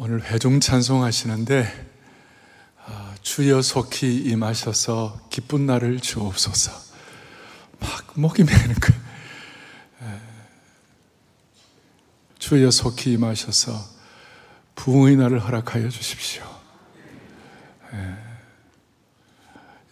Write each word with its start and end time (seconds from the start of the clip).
오늘 0.00 0.22
회중 0.22 0.60
찬송하시는데 0.60 1.66
아, 2.86 3.16
주여 3.20 3.62
속히 3.62 4.14
임하셔서 4.26 5.26
기쁜 5.28 5.66
날을 5.66 5.98
주옵소서. 5.98 6.70
막 7.80 8.06
목이 8.14 8.44
메는 8.44 8.74
거 8.76 8.92
주여 12.38 12.70
속히 12.70 13.14
임하셔서 13.14 13.72
부흥의 14.76 15.16
날을 15.16 15.40
허락하여 15.40 15.88
주십시오. 15.88 16.44
에. 17.92 18.16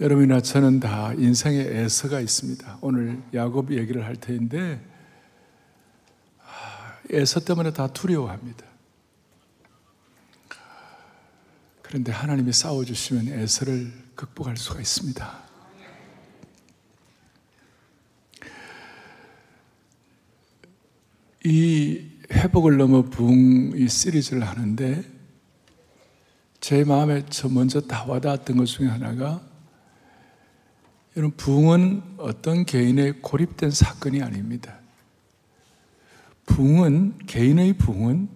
여러분이나 0.01 0.41
저는 0.41 0.79
다 0.79 1.15
인생에 1.15 1.59
애서가 1.59 2.21
있습니다. 2.21 2.79
오늘 2.81 3.21
야곱 3.35 3.73
얘기를 3.73 4.05
할 4.05 4.15
텐데 4.15 4.81
아, 6.45 6.97
애서 7.13 7.41
때문에 7.41 7.73
다 7.73 7.89
두려워합니다 7.89 8.66
그런데 11.97 12.13
하나님이 12.13 12.53
싸워주시면 12.53 13.29
애서를 13.29 13.91
극복할 14.17 14.59
수가 14.59 14.81
있습니다. 14.83 15.43
이 21.45 22.07
회복을 22.31 22.77
넘어 22.77 23.01
부흥 23.01 23.73
이 23.77 23.89
시리즈를 23.89 24.47
하는데 24.47 25.03
제 26.61 26.85
마음에 26.85 27.25
저 27.31 27.49
먼저 27.49 27.81
다 27.81 28.05
와닿았던 28.05 28.59
것 28.59 28.67
중에 28.67 28.89
하나가 28.89 29.41
여러분 31.17 31.35
부흥은 31.39 32.03
어떤 32.19 32.67
개인의 32.67 33.23
고립된 33.23 33.71
사건이 33.71 34.21
아닙니다. 34.21 34.81
부흥은 36.45 37.21
개인의 37.27 37.73
부흥은 37.79 38.29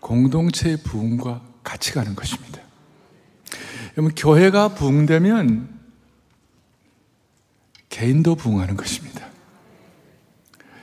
공동체의 0.00 0.78
부흥과 0.78 1.46
같이 1.62 1.92
가는 1.92 2.16
것입니다. 2.16 2.67
여러분, 3.98 4.14
교회가 4.14 4.74
부흥되면 4.74 5.68
개인도 7.88 8.36
부흥하는 8.36 8.76
것입니다. 8.76 9.26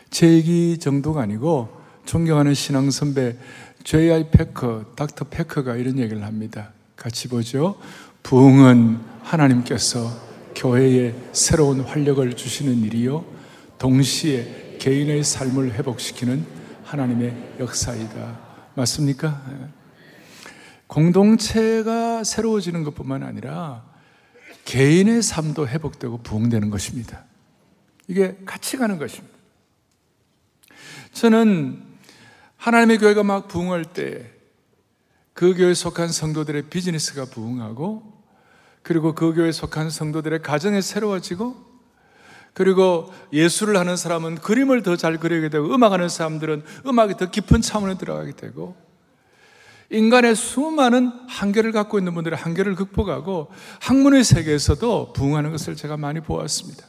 제 0.10 0.34
얘기 0.34 0.78
정도가 0.78 1.22
아니고 1.22 1.70
존경하는 2.06 2.54
신앙 2.54 2.92
선배 2.92 3.38
J.I. 3.86 4.32
페커, 4.32 4.96
닥터 4.98 5.30
페커가 5.30 5.78
이런 5.78 5.98
얘기를 5.98 6.24
합니다. 6.24 6.74
같이 6.98 7.30
보죠. 7.30 7.80
부흥은 8.22 9.00
하나님께서 9.24 10.12
교회에 10.54 11.16
새로운 11.32 11.80
활력을 11.80 12.36
주시는 12.36 12.84
일이요. 12.84 13.24
동시에 13.78 14.76
개인의 14.82 15.24
삶을 15.24 15.76
회복시키는 15.76 16.46
하나님의 16.84 17.56
역사이다. 17.62 18.40
맞습니까? 18.76 19.42
공동체가 20.88 22.24
새로워지는 22.24 22.84
것뿐만 22.84 23.24
아니라 23.24 23.86
개인의 24.66 25.22
삶도 25.22 25.68
회복되고 25.68 26.20
부흥되는 26.20 26.70
것입니다. 26.70 27.24
이게 28.08 28.38
같이 28.46 28.78
가는 28.78 28.98
것입니다. 28.98 29.36
저는 31.12 31.84
하나님의 32.58 32.98
교회가 32.98 33.24
막 33.24 33.48
부흥할 33.48 33.86
때 33.86 34.36
그 35.36 35.54
교회에 35.54 35.74
속한 35.74 36.08
성도들의 36.08 36.70
비즈니스가 36.70 37.26
부흥하고 37.26 38.02
그리고 38.82 39.14
그 39.14 39.34
교회에 39.34 39.52
속한 39.52 39.90
성도들의 39.90 40.42
가정이 40.42 40.82
새로워지고 40.82 41.76
그리고 42.54 43.14
예술을 43.34 43.76
하는 43.78 43.98
사람은 43.98 44.36
그림을 44.36 44.82
더 44.82 44.96
잘 44.96 45.18
그리게 45.18 45.50
되고 45.50 45.76
음악하는 45.76 46.08
사람들은 46.08 46.64
음악이 46.88 47.18
더 47.18 47.30
깊은 47.30 47.60
차원에 47.60 47.98
들어가게 47.98 48.32
되고 48.32 48.78
인간의 49.96 50.36
수많은 50.36 51.12
한계를 51.28 51.72
갖고 51.72 51.98
있는 51.98 52.14
분들의 52.14 52.38
한계를 52.38 52.76
극복하고 52.76 53.48
학문의 53.80 54.26
세계에서도 54.26 55.14
부흥하는 55.14 55.52
것을 55.52 55.78
제가 55.78 55.96
많이 55.96 56.20
보았습니다. 56.20 56.86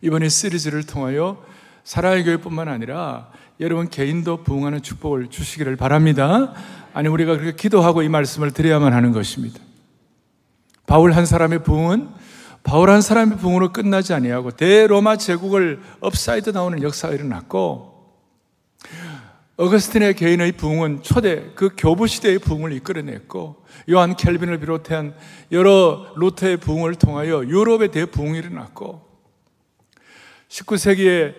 이번에 0.00 0.28
시리즈를 0.28 0.84
통하여 0.84 1.44
사랑의 1.82 2.24
교회뿐만 2.24 2.68
아니라 2.68 3.30
여러분 3.58 3.88
개인도 3.88 4.44
부흥하는 4.44 4.82
축복을 4.82 5.30
주시기를 5.30 5.74
바랍니다. 5.74 6.52
아니 6.92 7.08
우리가 7.08 7.36
그렇게 7.36 7.56
기도하고 7.56 8.02
이 8.02 8.08
말씀을 8.08 8.52
드려야만 8.52 8.92
하는 8.92 9.10
것입니다. 9.10 9.58
바울 10.86 11.12
한 11.12 11.26
사람의 11.26 11.64
부흥은 11.64 12.08
바울 12.62 12.90
한 12.90 13.00
사람의 13.00 13.38
부흥으로 13.38 13.72
끝나지 13.72 14.14
아니하고 14.14 14.52
대로마 14.52 15.16
제국을 15.16 15.80
upside 16.00 16.50
down하는 16.50 16.82
역사가 16.82 17.14
일어났고 17.14 17.93
어거스틴의 19.56 20.14
개인의 20.14 20.52
부흥은 20.52 21.04
초대 21.04 21.52
그 21.54 21.70
교부 21.76 22.08
시대의 22.08 22.40
부흥을 22.40 22.72
이끌어냈고 22.72 23.64
요한 23.90 24.16
켈빈을 24.16 24.58
비롯한 24.58 25.14
여러 25.52 26.12
루터의 26.16 26.56
부흥을 26.56 26.96
통하여 26.96 27.44
유럽의 27.44 27.92
대부흥이 27.92 28.38
일어났고 28.38 29.06
19세기에 30.48 31.34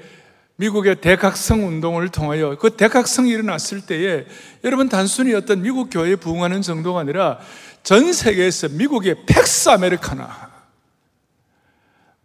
미국의 0.55 1.01
대각성 1.01 1.67
운동을 1.67 2.07
통하여 2.07 2.57
그 2.57 2.77
대각성이 2.77 3.31
일어났을 3.31 3.81
때에 3.81 4.25
여러분 4.63 4.87
단순히 4.87 5.33
어떤 5.33 5.61
미국 5.61 5.89
교회에 5.89 6.15
부흥하는 6.15 6.61
정도가 6.61 7.01
아니라 7.01 7.39
전 7.83 8.13
세계에서 8.13 8.69
미국의 8.69 9.25
팩스 9.25 9.67
아메리카나 9.67 10.51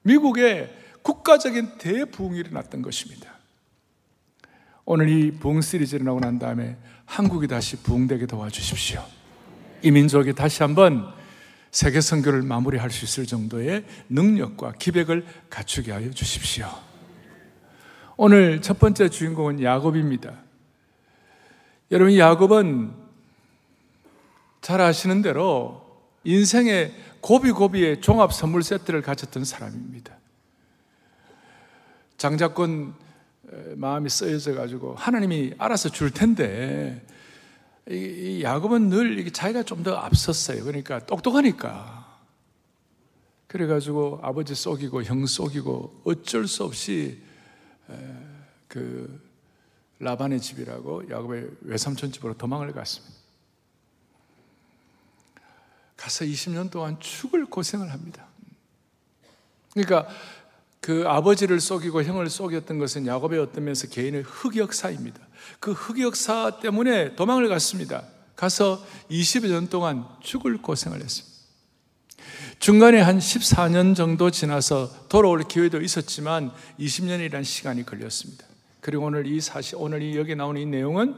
미국의 0.03 0.73
국가적인 1.03 1.79
대부흥이 1.79 2.39
일어났던 2.39 2.83
것입니다. 2.83 3.30
오늘 4.93 5.09
이 5.09 5.31
부흥 5.31 5.61
시리즈를 5.61 6.05
나고 6.05 6.19
난 6.19 6.41
다음에 6.41 6.77
한국이 7.05 7.47
다시 7.47 7.77
부흥되게 7.77 8.27
도와주십시오. 8.27 9.01
이 9.83 9.93
민족이 9.93 10.33
다시 10.33 10.65
한번 10.65 11.15
세계 11.71 12.01
선교를 12.01 12.43
마무리할 12.43 12.91
수 12.91 13.05
있을 13.05 13.25
정도의 13.25 13.85
능력과 14.09 14.73
기백을 14.81 15.25
갖추게 15.49 15.93
하여 15.93 16.11
주십시오. 16.11 16.67
오늘 18.17 18.61
첫 18.63 18.81
번째 18.81 19.09
주인공은 19.09 19.63
야곱입니다. 19.63 20.35
여러분, 21.93 22.19
야곱은 22.19 22.93
잘 24.61 24.81
아시는 24.81 25.23
대로 25.23 25.87
인생의 26.25 26.93
고비고비의 27.21 28.01
종합 28.01 28.33
선물 28.33 28.65
세트를 28.65 29.03
가졌던 29.03 29.45
사람입니다. 29.45 30.19
장자권 32.19 32.95
마음이 33.77 34.09
쓰여져 34.09 34.55
가지고 34.55 34.95
하나님이 34.95 35.55
알아서 35.59 35.89
줄 35.89 36.11
텐데 36.11 37.05
이 37.89 38.43
야곱은 38.43 38.89
늘 38.89 39.33
자기가 39.33 39.65
좀 39.65 39.83
더 39.83 39.97
앞섰어요. 39.97 40.65
그러니까 40.65 41.05
똑똑하니까. 41.07 42.21
그래가지고 43.47 44.21
아버지 44.23 44.55
속이고 44.55 45.03
형 45.03 45.27
속이고 45.27 46.03
어쩔 46.05 46.47
수 46.47 46.63
없이 46.63 47.21
그 48.69 49.21
라반의 49.99 50.41
집이라고 50.41 51.11
야곱의 51.11 51.51
외삼촌 51.63 52.13
집으로 52.13 52.35
도망을 52.39 52.73
갔습니다. 52.73 53.17
가서 55.97 56.25
20년 56.25 56.71
동안 56.71 56.99
죽을 57.01 57.45
고생을 57.47 57.93
합니다. 57.93 58.27
그러니까 59.73 60.09
그 60.81 61.05
아버지를 61.07 61.61
속이고 61.61 62.03
형을 62.03 62.31
속였던 62.31 62.79
것은 62.79 63.07
야곱의 63.07 63.39
어떤 63.39 63.65
면에서 63.65 63.87
개인의 63.89 64.23
흑역사입니다. 64.23 65.21
그 65.61 65.73
흑역사 65.73 66.61
때문에 66.61 67.17
도망을 67.17 67.49
갔습니다. 67.49 68.05
가서 68.35 68.85
20여 69.11 69.49
년 69.49 69.69
동안 69.69 70.07
죽을 70.21 70.57
고생을 70.63 71.01
했습니다. 71.03 71.31
중간에 72.59 73.01
한 73.01 73.19
14년 73.19 73.95
정도 73.95 74.31
지나서 74.31 75.09
돌아올 75.09 75.43
기회도 75.45 75.81
있었지만 75.81 76.53
20년이라는 76.79 77.45
시간이 77.45 77.85
걸렸습니다. 77.85 78.45
그리고 78.81 79.05
오늘 79.07 79.27
이 79.27 79.41
사실, 79.41 79.77
오늘 79.79 80.03
이 80.03 80.17
여기 80.17 80.35
나오는 80.35 80.61
이 80.61 80.67
내용은 80.67 81.15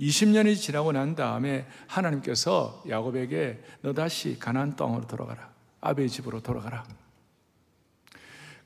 20년이 0.00 0.56
지나고 0.58 0.92
난 0.92 1.14
다음에 1.14 1.66
하나님께서 1.86 2.82
야곱에게 2.88 3.62
너 3.82 3.92
다시 3.92 4.38
가나안 4.38 4.76
땅으로 4.76 5.06
돌아가라. 5.06 5.50
아베의 5.80 6.08
집으로 6.08 6.40
돌아가라. 6.40 6.84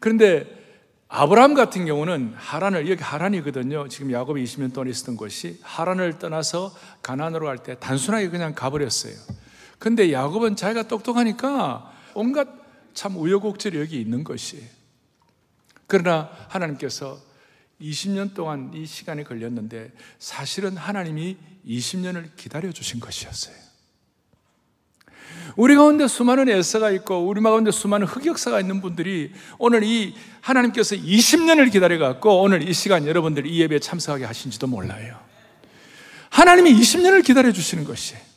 그런데 0.00 0.58
아브라함 1.08 1.54
같은 1.54 1.86
경우는 1.86 2.34
하란을 2.36 2.88
여기 2.90 3.02
하란이거든요. 3.02 3.88
지금 3.88 4.12
야곱이 4.12 4.44
20년 4.44 4.74
동안 4.74 4.90
있었던 4.90 5.16
곳이 5.16 5.58
하란을 5.62 6.18
떠나서 6.18 6.74
가나안으로 7.02 7.46
갈 7.46 7.58
때 7.58 7.78
단순하게 7.78 8.28
그냥 8.28 8.54
가버렸어요. 8.54 9.14
근데 9.78 10.12
야곱은 10.12 10.56
자기가 10.56 10.86
똑똑하니까 10.88 11.92
온갖 12.14 12.48
참 12.92 13.16
우여곡절이 13.16 13.78
여기 13.78 14.00
있는 14.00 14.22
것이. 14.22 14.62
그러나 15.86 16.30
하나님께서 16.48 17.18
20년 17.80 18.34
동안 18.34 18.72
이 18.74 18.84
시간이 18.84 19.24
걸렸는데 19.24 19.92
사실은 20.18 20.76
하나님이 20.76 21.38
20년을 21.66 22.36
기다려 22.36 22.70
주신 22.72 23.00
것이었어요. 23.00 23.67
우리 25.56 25.74
가운데 25.76 26.06
수많은 26.06 26.48
애서가 26.48 26.90
있고 26.90 27.26
우리 27.26 27.40
가운데 27.42 27.70
수많은 27.70 28.06
흑역사가 28.06 28.60
있는 28.60 28.80
분들이 28.80 29.32
오늘 29.58 29.82
이 29.82 30.14
하나님께서 30.40 30.96
20년을 30.96 31.70
기다려 31.70 31.98
갖고 31.98 32.42
오늘 32.42 32.68
이 32.68 32.72
시간 32.72 33.06
여러분들 33.06 33.46
이 33.46 33.60
예배에 33.60 33.78
참석하게 33.78 34.24
하신지도 34.24 34.66
몰라요. 34.66 35.16
하나님이 36.30 36.72
20년을 36.74 37.24
기다려 37.24 37.52
주시는 37.52 37.84
것이에요. 37.84 38.28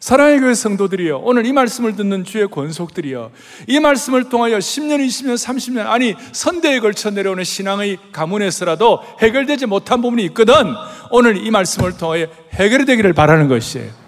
사랑의 0.00 0.40
교회 0.40 0.52
성도들이여, 0.52 1.22
오늘 1.24 1.46
이 1.46 1.52
말씀을 1.54 1.96
듣는 1.96 2.24
주의 2.24 2.46
권속들이여, 2.46 3.30
이 3.68 3.80
말씀을 3.80 4.28
통하여 4.28 4.58
10년, 4.58 4.98
20년, 4.98 5.34
30년, 5.34 5.86
아니, 5.86 6.14
선대에 6.32 6.80
걸쳐 6.80 7.08
내려오는 7.08 7.42
신앙의 7.42 7.96
가문에서라도 8.12 9.00
해결되지 9.22 9.64
못한 9.64 10.02
부분이 10.02 10.22
있거든, 10.26 10.74
오늘 11.10 11.38
이 11.38 11.50
말씀을 11.50 11.96
통하여 11.96 12.26
해결이 12.52 12.84
되기를 12.84 13.14
바라는 13.14 13.48
것이에요. 13.48 14.03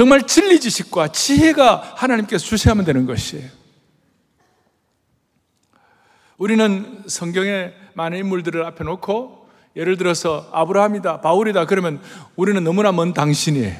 정말 0.00 0.26
진리 0.26 0.58
지식과 0.60 1.08
지혜가 1.08 1.92
하나님께서 1.94 2.42
주셔야만 2.42 2.86
되는 2.86 3.04
것이에요. 3.04 3.46
우리는 6.38 7.04
성경에 7.06 7.74
많은 7.92 8.16
인물들을 8.16 8.64
앞에 8.64 8.82
놓고 8.82 9.46
예를 9.76 9.98
들어서 9.98 10.48
아브라함이다, 10.52 11.20
바울이다 11.20 11.66
그러면 11.66 12.00
우리는 12.34 12.64
너무나 12.64 12.92
먼 12.92 13.12
당신이에요. 13.12 13.76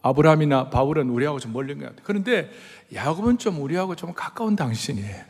아브라함이나 0.00 0.70
바울은 0.70 1.10
우리하고 1.10 1.40
좀 1.40 1.52
멀린 1.52 1.80
것 1.80 1.90
같아요. 1.90 2.00
그런데 2.04 2.50
야곱은 2.94 3.36
좀 3.36 3.60
우리하고 3.60 3.94
좀 3.94 4.14
가까운 4.14 4.56
당신이에요. 4.56 5.24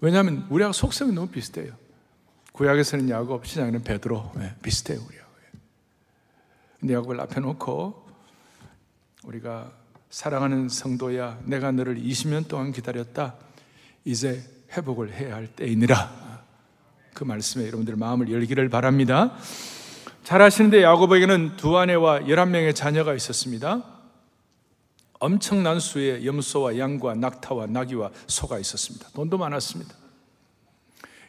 왜냐하면 0.00 0.48
우리하고 0.50 0.72
속성이 0.72 1.12
너무 1.12 1.28
비슷해요. 1.28 1.74
구약에서는 2.54 3.08
야곱, 3.08 3.46
신약에는 3.46 3.84
베드로 3.84 4.32
네, 4.34 4.52
비슷해요 4.62 4.98
우리하고. 5.06 5.30
근데 6.80 6.94
야곱을 6.94 7.20
앞에 7.20 7.38
놓고 7.38 8.09
우리가 9.24 9.70
사랑하는 10.08 10.68
성도야, 10.68 11.40
내가 11.44 11.70
너를 11.72 11.96
20년 11.96 12.48
동안 12.48 12.72
기다렸다. 12.72 13.34
이제 14.04 14.42
회복을 14.72 15.12
해야 15.12 15.34
할 15.34 15.46
때이니라. 15.46 16.30
그 17.14 17.24
말씀에 17.24 17.66
여러분들 17.66 17.96
마음을 17.96 18.30
열기를 18.32 18.68
바랍니다. 18.68 19.36
잘 20.24 20.40
아시는데 20.42 20.82
야곱에게는 20.82 21.56
두 21.56 21.76
아내와 21.76 22.28
열한 22.28 22.50
명의 22.50 22.74
자녀가 22.74 23.14
있었습니다. 23.14 23.84
엄청난 25.18 25.80
수의 25.80 26.26
염소와 26.26 26.78
양과 26.78 27.14
낙타와 27.14 27.66
나귀와 27.66 28.10
소가 28.26 28.58
있었습니다. 28.58 29.08
돈도 29.10 29.36
많았습니다. 29.36 29.94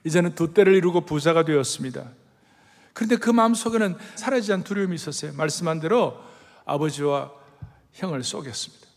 이제는 0.05 0.33
두 0.33 0.53
때를 0.53 0.75
이루고 0.75 1.01
부자가 1.01 1.43
되었습니다. 1.43 2.05
그런데 2.93 3.17
그 3.17 3.29
마음속에는 3.29 3.97
사라지지 4.15 4.53
않은 4.53 4.63
두려움이 4.63 4.95
있었어요. 4.95 5.33
말씀한 5.33 5.81
대로 5.81 6.17
아버지와 6.65 7.40
형을 7.93 8.23
쏘겠습니다. 8.23 8.87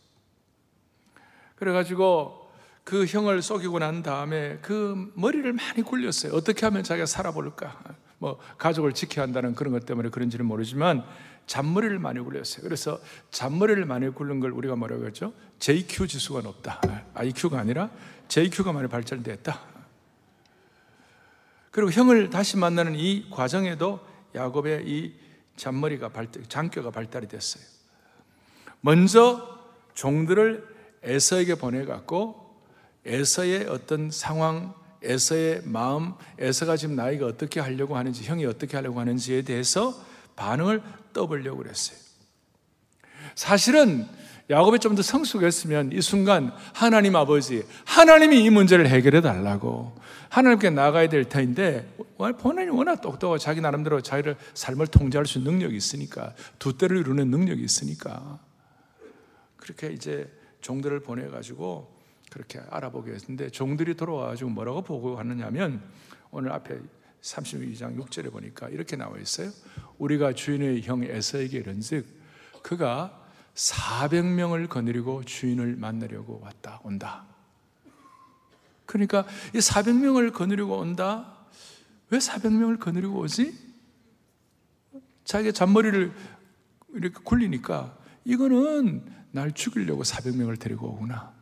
그래가지고 1.55 2.49
그 2.83 3.05
형을 3.05 3.41
쏘기고 3.41 3.79
난 3.79 4.03
다음에 4.03 4.59
그 4.61 5.11
머리를 5.15 5.51
많이 5.53 5.81
굴렸어요. 5.81 6.33
어떻게 6.33 6.65
하면 6.65 6.83
자기가 6.83 7.05
살아볼까? 7.05 7.81
뭐 8.19 8.39
가족을 8.57 8.93
지켜야 8.93 9.25
한다는 9.25 9.55
그런 9.55 9.73
것 9.73 9.85
때문에 9.85 10.09
그런지는 10.09 10.45
모르지만 10.45 11.03
잔머리를 11.47 11.97
많이 11.99 12.19
굴렸어요. 12.19 12.63
그래서 12.63 12.99
잔머리를 13.31 13.83
많이 13.85 14.09
굴른 14.09 14.39
걸 14.39 14.51
우리가 14.51 14.75
뭐라고 14.75 15.05
했죠? 15.05 15.33
JQ 15.59 16.07
지수가 16.07 16.41
높다. 16.41 16.81
IQ가 17.13 17.59
아니라 17.59 17.89
JQ가 18.27 18.71
많이 18.71 18.87
발전됐다. 18.87 19.59
그리고 21.71 21.91
형을 21.91 22.29
다시 22.29 22.57
만나는 22.57 22.95
이 22.95 23.29
과정에도 23.29 23.99
야곱의 24.33 24.87
이 24.87 25.13
잔머리가 25.55 26.09
발달, 26.09 26.43
장교가 26.43 26.91
발달이 26.91 27.27
됐어요. 27.27 27.74
먼저 28.85 29.57
종들을 29.95 30.63
에서에게 31.01 31.55
보내갖고 31.55 32.53
에서의 33.03 33.65
어떤 33.67 34.11
상황, 34.11 34.75
에서의 35.01 35.63
마음, 35.65 36.13
에서가 36.37 36.77
지금 36.77 36.95
나이가 36.95 37.25
어떻게 37.25 37.59
하려고 37.59 37.97
하는지, 37.97 38.23
형이 38.23 38.45
어떻게 38.45 38.77
하려고 38.77 38.99
하는지에 38.99 39.41
대해서 39.41 39.91
반응을 40.35 40.83
떠보려고 41.13 41.57
그랬어요. 41.63 41.97
사실은 43.33 44.07
야곱이 44.51 44.77
좀 44.77 44.95
더 44.95 45.01
성숙했으면 45.01 45.91
이 45.91 45.99
순간 46.01 46.53
하나님 46.71 47.15
아버지, 47.15 47.63
하나님이 47.85 48.43
이 48.43 48.51
문제를 48.51 48.87
해결해 48.87 49.21
달라고 49.21 49.95
하나님께 50.29 50.69
나가야 50.69 51.09
될 51.09 51.27
터인데 51.27 51.91
본인이 52.39 52.69
워낙 52.69 53.01
똑똑하고 53.01 53.39
자기 53.39 53.61
나름대로 53.61 54.01
자기를 54.01 54.35
삶을 54.53 54.87
통제할 54.87 55.25
수 55.25 55.39
있는 55.39 55.53
능력이 55.53 55.75
있으니까 55.75 56.35
두 56.59 56.77
때를 56.77 56.97
이루는 56.97 57.31
능력이 57.31 57.63
있으니까 57.63 58.37
그렇게 59.57 59.91
이제 59.91 60.31
종들을 60.61 60.99
보내가지고 61.01 61.93
그렇게 62.31 62.59
알아보게 62.69 63.11
했는데 63.11 63.49
종들이 63.49 63.95
돌아와가지고 63.95 64.49
뭐라고 64.49 64.81
보고 64.81 65.17
하느냐면 65.17 65.81
오늘 66.31 66.51
앞에 66.51 66.79
32장 67.21 67.97
6절에 67.97 68.31
보니까 68.31 68.69
이렇게 68.69 68.95
나와 68.95 69.17
있어요. 69.17 69.51
우리가 69.97 70.33
주인의 70.33 70.83
형 70.83 71.03
에서에게 71.03 71.59
이른즉 71.59 72.05
그가 72.61 73.21
400명을 73.55 74.67
거느리고 74.67 75.23
주인을 75.23 75.75
만나려고 75.75 76.39
왔다 76.43 76.81
온다. 76.83 77.25
그러니까 78.85 79.25
이 79.53 79.59
400명을 79.59 80.33
거느리고 80.33 80.77
온다. 80.77 81.35
왜 82.09 82.19
400명을 82.19 82.79
거느리고 82.79 83.19
오지? 83.19 83.57
자기가 85.23 85.51
잔머리를 85.53 86.13
이렇게 86.93 87.19
굴리니까 87.23 87.97
이거는 88.25 89.05
날 89.35 89.51
죽이려고 89.51 90.03
400명을 90.03 90.59
데리고 90.59 90.87
오구나. 90.87 91.33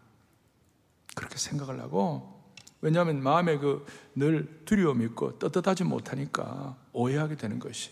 그렇게 1.15 1.37
생각을 1.37 1.79
하고 1.79 2.43
왜냐하면 2.81 3.21
마음에 3.21 3.57
그 3.57 3.85
늘 4.15 4.61
두려움이 4.65 5.05
있고 5.05 5.39
떳떳하지 5.39 5.83
못하니까 5.83 6.77
오해하게 6.91 7.35
되는 7.35 7.59
것이 7.59 7.91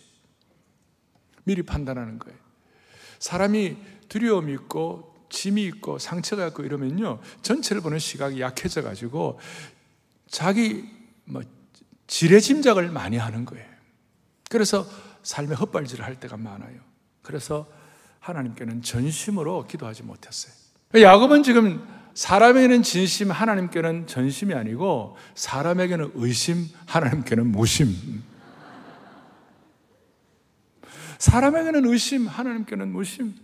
미리 1.44 1.64
판단하는 1.64 2.20
거예요. 2.20 2.38
사람이 3.20 3.78
두려움이 4.08 4.54
있고 4.54 5.26
짐이 5.30 5.64
있고 5.66 5.98
상처가 5.98 6.48
있고 6.48 6.64
이러면요 6.64 7.20
전체를 7.42 7.82
보는 7.82 8.00
시각이 8.00 8.40
약해져 8.42 8.82
가지고 8.84 9.40
자기 10.28 10.88
뭐 11.26 11.42
지레 12.08 12.40
짐작을 12.40 12.90
많이 12.92 13.18
하는 13.18 13.46
거예요. 13.46 13.70
그래서 14.50 14.86
삶에 15.24 15.56
헛발질을 15.56 16.06
할 16.06 16.20
때가 16.20 16.38
많아요. 16.38 16.80
그래서 17.22 17.68
하나님께는 18.22 18.84
전심으로 18.84 19.68
기도하지 19.68 20.04
못했어요. 20.04 20.54
야곱은 20.96 21.44
지금 21.44 21.86
사람에게는 22.14 22.84
진심, 22.84 23.32
하나님께는 23.32 24.08
전심이 24.08 24.54
아니고 24.54 25.18
사람에게는 25.36 26.12
의심, 26.16 26.68
하나님께는 26.86 27.48
무심. 27.48 28.24
사람에게는 31.18 31.86
의심, 31.86 32.28
하나님께는 32.28 32.92
무심. 32.92 33.36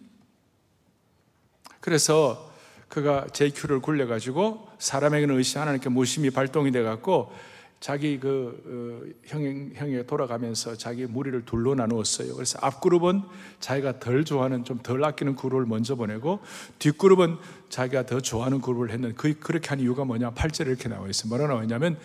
그래서 1.80 2.52
그가 2.90 3.28
JQ를 3.32 3.82
굴려가지고 3.82 4.70
사람에게는 4.80 5.38
의심, 5.38 5.62
하나님께 5.62 5.90
무심이 5.90 6.30
발동이 6.30 6.72
돼갖고 6.72 7.32
자기 7.80 8.20
그 8.20 8.64
어, 8.66 9.28
형, 9.28 9.72
형에 9.76 10.04
돌아가면서 10.06 10.76
자기 10.76 11.06
무리를 11.06 11.46
둘로 11.46 11.76
나누었어요. 11.76 12.34
그래서 12.34 12.58
앞그룹은 12.62 13.22
자기가 13.60 14.00
덜 14.00 14.26
좋아하는 14.26 14.64
좀 14.64 14.80
덜 14.82 15.04
아끼는 15.04 15.36
그룹을 15.36 15.66
먼저 15.66 15.96
보내고 15.96 16.40
뒷그룹은 16.80 17.38
자기가 17.70 18.06
더 18.06 18.20
좋아하는 18.20 18.62
그룹을 18.62 18.90
했는데 18.92 19.16
그, 19.16 19.38
그렇게 19.40 19.70
한 19.70 19.80
이유가 19.80 20.06
뭐냐? 20.06 20.32
8절에 20.32 20.68
이렇게 20.68 20.90
나와 20.90 21.08
있어요. 21.08 21.30
뭐라 21.30 21.48
나와 21.48 21.62
있냐면 21.64 21.98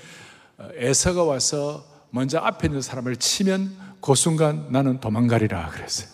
어, 0.58 0.68
에서가 0.74 1.24
와서 1.24 1.86
먼저 2.10 2.38
앞에 2.38 2.68
있는 2.68 2.82
사람을 2.82 3.16
치면 3.16 3.74
그 4.02 4.14
순간 4.14 4.66
나는 4.70 5.00
도망가리라 5.00 5.70
그랬어요. 5.70 6.08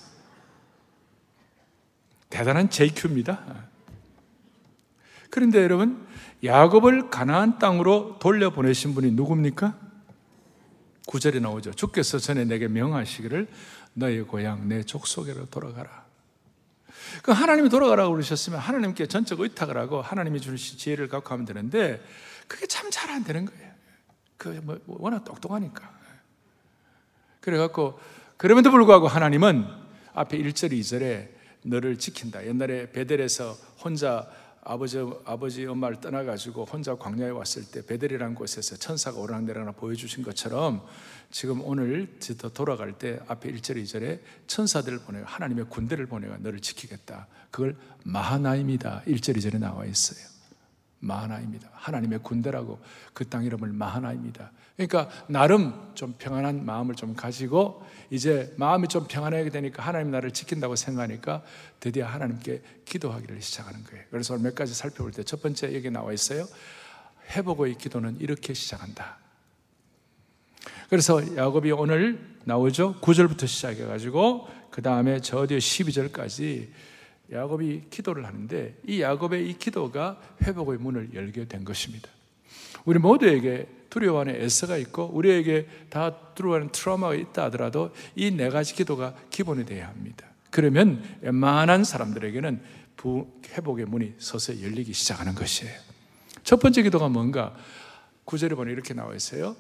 대단한 2.31 2.71
JQ입니다. 2.71 3.67
그런데 5.31 5.63
여러분 5.63 6.07
야곱을 6.45 7.11
가나안 7.11 7.59
땅으로 7.59 8.19
돌려보내신 8.21 8.95
분이 8.95 9.13
누굽니까? 9.13 9.77
구절에 11.07 11.41
나오죠. 11.41 11.73
주께서 11.73 12.19
전에 12.19 12.45
내게 12.45 12.69
명하시기를 12.69 13.49
너의 13.95 14.23
고향 14.23 14.69
내 14.69 14.83
족속에로 14.83 15.47
돌아가라. 15.47 16.07
그 17.23 17.33
하나님이 17.33 17.71
돌아가라고 17.71 18.13
그러셨으면 18.13 18.59
하나님께 18.59 19.07
전적 19.07 19.41
의탁을 19.41 19.77
하고 19.79 20.03
하나님이 20.03 20.41
주신 20.41 20.79
지혜를 20.79 21.09
갖고 21.09 21.33
하면 21.33 21.47
되는데 21.47 22.05
그게 22.47 22.67
참 22.67 22.91
잘 22.91 23.11
안 23.11 23.25
되는 23.25 23.45
거예요. 23.47 23.73
그 24.37 24.61
뭐 24.63 24.79
워낙 24.87 25.25
똑똑하니까. 25.25 25.91
그래갖고 27.41 27.99
그럼에도 28.37 28.71
불구하고 28.71 29.09
하나님은 29.09 29.67
앞에 30.15 30.39
1절, 30.39 30.73
2절에 30.73 31.29
너를 31.63 31.99
지킨다. 31.99 32.47
옛날에 32.47 32.93
베델에서 32.93 33.57
혼자 33.83 34.29
아버지, 34.63 34.99
아버지 35.25 35.65
엄마를 35.67 36.01
떠나가지고 36.01 36.65
혼자 36.65 36.95
광야에 36.95 37.31
왔을 37.31 37.65
때 37.65 37.85
베델이라는 37.85 38.35
곳에서 38.35 38.77
천사가 38.77 39.19
오락내락 39.19 39.77
보여주신 39.77 40.23
것처럼 40.23 40.85
지금 41.31 41.63
오늘 41.63 42.19
돌아갈 42.55 42.99
때 42.99 43.21
앞에 43.27 43.53
1절, 43.53 43.83
2절에 43.83 44.21
천사들을 44.47 45.01
보내고 45.01 45.27
하나님의 45.27 45.67
군대를 45.69 46.07
보내가 46.07 46.39
너를 46.39 46.61
지키겠다. 46.61 47.27
그걸 47.51 47.77
마하나임이다. 48.05 49.03
1절, 49.07 49.37
2절에 49.37 49.59
나와 49.59 49.85
있어요. 49.85 50.38
마하나입니다. 51.01 51.69
하나님의 51.73 52.21
군대라고 52.23 52.81
그 53.13 53.25
땅 53.25 53.45
이름을 53.45 53.69
마하나입니다. 53.73 54.51
그러니까 54.77 55.09
나름 55.29 55.91
좀 55.95 56.15
평안한 56.19 56.65
마음을 56.65 56.95
좀 56.95 57.15
가지고 57.15 57.83
이제 58.11 58.55
마음이 58.57 58.89
좀 58.89 59.07
평안하게 59.09 59.51
되니까 59.51 59.83
하나님 59.83 60.11
나를 60.13 60.31
지킨다고 60.31 60.77
생각하니까 60.77 61.43
드디어 61.81 62.07
하나님께 62.07 62.63
기도하기를 62.85 63.43
시작하는 63.43 63.83
거예요. 63.85 64.05
그래서 64.11 64.39
몇 64.39 64.55
가지 64.55 64.75
살펴볼 64.75 65.13
때 65.13 65.23
첫 65.25 65.43
번째 65.43 65.75
여기 65.75 65.91
나와 65.91 66.13
있어요. 66.13 66.47
회복의 67.31 67.77
기도는 67.77 68.17
이렇게 68.21 68.55
시작한다. 68.55 69.19
그래서 70.89 71.37
야곱이 71.37 71.71
오늘 71.73 72.19
나오죠. 72.45 73.01
9절부터 73.01 73.47
시작해 73.47 73.85
가지고 73.85 74.49
그 74.71 74.81
다음에 74.81 75.21
저 75.21 75.47
뒤에 75.47 75.59
12절까지 75.59 76.69
야곱이 77.33 77.85
기도를 77.91 78.25
하는데 78.27 78.77
이 78.87 79.01
야곱의 79.03 79.49
이 79.49 79.59
기도가 79.59 80.21
회복의 80.43 80.79
문을 80.79 81.11
열게 81.15 81.47
된 81.47 81.65
것입니다. 81.65 82.09
우리 82.85 82.99
모두에게 82.99 83.67
두려워 83.91 84.21
하는 84.21 84.35
에서가 84.37 84.77
있고 84.79 85.11
우리에게 85.13 85.67
다 85.91 86.15
두려워하는 86.35 86.71
트라우마가 86.73 87.15
있다 87.15 87.45
하더라도 87.45 87.91
이 88.17 88.31
네 88.31 88.49
가지 88.51 88.75
기도가 88.75 89.15
기본이 89.31 89.65
되어야 89.67 89.89
합니다. 89.89 90.27
그러면 90.51 91.03
웬만한 91.23 91.85
사람들에게는 91.85 92.61
회복의 93.53 93.87
문이 93.87 94.15
서서히 94.19 94.63
열리기 94.65 94.93
시작하는 94.93 95.35
것이에요. 95.35 95.73
첫 96.45 96.61
번째 96.61 96.83
기도가 96.83 97.09
뭔가? 97.09 97.55
구절에 98.25 98.55
보면 98.55 98.73
이렇게 98.73 98.93
나와 98.95 99.15
있어요. 99.15 99.57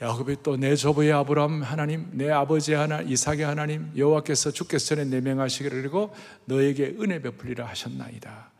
야곱이 0.00 0.36
또 0.44 0.56
내 0.56 0.76
조부의 0.76 1.12
아브라함 1.12 1.62
하나님, 1.62 2.08
내 2.12 2.30
아버지 2.30 2.72
하나 2.72 3.00
이삭의 3.00 3.40
하나님 3.40 3.90
여호와께서 3.96 4.52
주께서 4.52 4.94
전에 4.94 5.04
내 5.04 5.20
명하시기를 5.20 5.82
그리고 5.82 6.14
너에게 6.44 6.94
은혜 7.00 7.20
베풀리라 7.20 7.66
하셨나이다. 7.66 8.52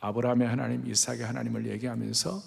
아브라함의 0.00 0.48
하나님, 0.48 0.84
이삭의 0.84 1.20
하나님을 1.20 1.68
얘기하면서 1.68 2.42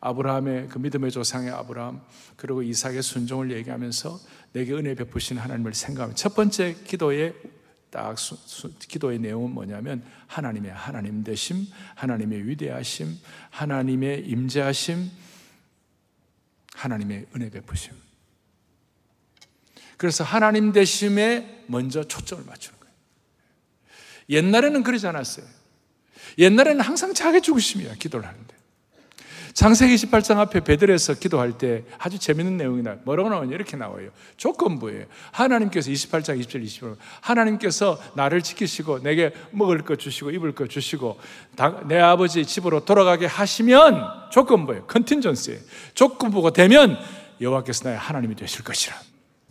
아브라함의 0.00 0.68
그 0.68 0.78
믿음의 0.78 1.12
조상의 1.12 1.50
아브라함 1.50 2.00
그리고 2.36 2.62
이삭의 2.62 3.02
순종을 3.02 3.52
얘기하면서 3.52 4.18
내게 4.54 4.72
은혜 4.72 4.96
베푸신 4.96 5.38
하나님을 5.38 5.72
생각하면 5.72 6.16
첫 6.16 6.34
번째 6.34 6.74
기도의 6.84 7.34
딱 7.90 8.18
수, 8.18 8.36
수, 8.44 8.76
기도의 8.76 9.20
내용은 9.20 9.52
뭐냐면 9.52 10.02
하나님의 10.26 10.72
하나님 10.72 11.22
되심, 11.22 11.64
하나님의 11.94 12.48
위대하심, 12.48 13.16
하나님의 13.50 14.26
임재하심, 14.26 15.10
하나님의 16.78 17.26
은혜 17.34 17.50
베푸심. 17.50 17.92
그래서 19.96 20.22
하나님 20.22 20.72
되심에 20.72 21.64
먼저 21.66 22.04
초점을 22.04 22.44
맞추는 22.44 22.78
거예요. 22.78 22.94
옛날에는 24.30 24.84
그러지 24.84 25.06
않았어요. 25.08 25.44
옛날에는 26.38 26.80
항상 26.80 27.14
자기 27.14 27.40
죽으심이야, 27.40 27.94
기도를 27.94 28.28
하는데. 28.28 28.57
창세기 29.58 29.92
28장 29.96 30.38
앞에 30.38 30.60
베들에서 30.60 31.14
기도할 31.14 31.58
때 31.58 31.82
아주 31.98 32.16
재밌는 32.16 32.58
내용이 32.58 32.80
나와요. 32.80 33.00
뭐라고 33.02 33.28
나오냐? 33.28 33.56
이렇게 33.56 33.76
나와요. 33.76 34.10
조건부예요. 34.36 35.06
하나님께서 35.32 35.90
28장 35.90 36.38
27, 36.38 36.62
25 36.62 36.96
하나님께서 37.20 38.00
나를 38.14 38.40
지키시고 38.42 39.02
내게 39.02 39.34
먹을 39.50 39.82
것 39.82 39.98
주시고 39.98 40.30
입을 40.30 40.54
것 40.54 40.70
주시고 40.70 41.18
내 41.88 41.98
아버지 41.98 42.46
집으로 42.46 42.84
돌아가게 42.84 43.26
하시면 43.26 44.30
조건부예요. 44.30 44.86
컨틴전스예요. 44.86 45.58
조건부가 45.94 46.50
되면 46.50 46.96
여호와께서 47.40 47.88
나의 47.88 47.98
하나님이 47.98 48.36
되실 48.36 48.62
것이라. 48.62 48.94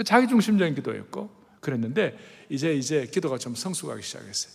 자기 0.06 0.30
중심적인 0.30 0.74
기도였고 0.76 1.30
그랬는데 1.60 2.18
이제 2.48 2.74
이제 2.74 3.10
기도가 3.12 3.38
좀 3.38 3.56
성숙하기 3.56 4.02
시작했어요. 4.02 4.54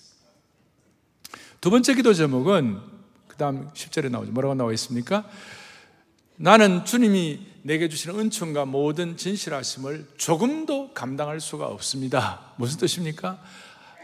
두 1.61 1.68
번째 1.68 1.92
기도 1.92 2.14
제목은 2.14 2.80
그 2.80 2.92
다음 3.43 3.69
10절에 3.75 4.09
나오죠. 4.09 4.31
뭐라고 4.31 4.55
나와 4.55 4.73
있습니까? 4.75 5.25
나는 6.37 6.85
주님이 6.85 7.45
내게 7.63 7.89
주시는 7.89 8.17
은총과 8.21 8.67
모든 8.67 9.17
진실하심을 9.17 10.07
조금도 10.17 10.95
감당할 10.95 11.41
수가 11.41 11.67
없습니다. 11.67 12.53
무슨 12.57 12.79
뜻입니까? 12.79 13.43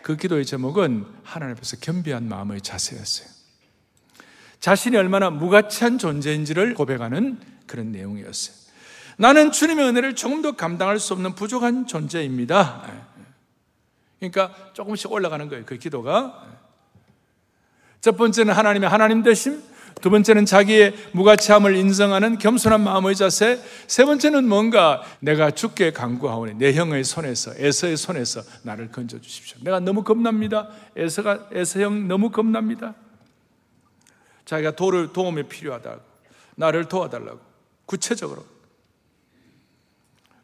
그 0.02 0.16
기도의 0.16 0.44
제목은 0.44 1.06
하나님 1.22 1.54
앞에서 1.54 1.76
겸비한 1.76 2.28
마음의 2.28 2.62
자세였어요. 2.62 3.28
자신이 4.58 4.96
얼마나 4.96 5.30
무가치한 5.30 5.98
존재인지를 5.98 6.74
고백하는 6.74 7.38
그런 7.68 7.92
내용이었어요. 7.92 8.56
나는 9.18 9.52
주님의 9.52 9.86
은혜를 9.86 10.16
조금도 10.16 10.56
감당할 10.56 10.98
수 10.98 11.12
없는 11.12 11.36
부족한 11.36 11.86
존재입니다. 11.86 12.90
그러니까 14.18 14.72
조금씩 14.72 15.12
올라가는 15.12 15.48
거예요. 15.48 15.64
그 15.64 15.78
기도가. 15.78 16.58
첫 18.00 18.16
번째는 18.16 18.54
하나님의 18.54 18.88
하나님 18.88 19.22
되심, 19.22 19.62
두 20.00 20.10
번째는 20.10 20.46
자기의 20.46 20.94
무가치함을 21.12 21.74
인정하는 21.76 22.38
겸손한 22.38 22.80
마음의 22.82 23.16
자세, 23.16 23.60
세 23.86 24.04
번째는 24.04 24.48
뭔가 24.48 25.02
내가 25.20 25.50
죽게 25.50 25.92
강구하오니 25.92 26.54
내 26.54 26.72
형의 26.72 27.04
손에서 27.04 27.52
에서의 27.56 27.96
손에서 27.96 28.42
나를 28.62 28.92
건져 28.92 29.20
주십시오. 29.20 29.58
내가 29.62 29.80
너무 29.80 30.04
겁납니다. 30.04 30.68
에서가 30.96 31.48
에서 31.52 31.80
형 31.80 32.06
너무 32.06 32.30
겁납니다. 32.30 32.94
자기가 34.44 34.76
도를 34.76 35.12
도움이 35.12 35.44
필요하다고 35.44 36.00
나를 36.56 36.88
도와달라고 36.88 37.40
구체적으로 37.86 38.44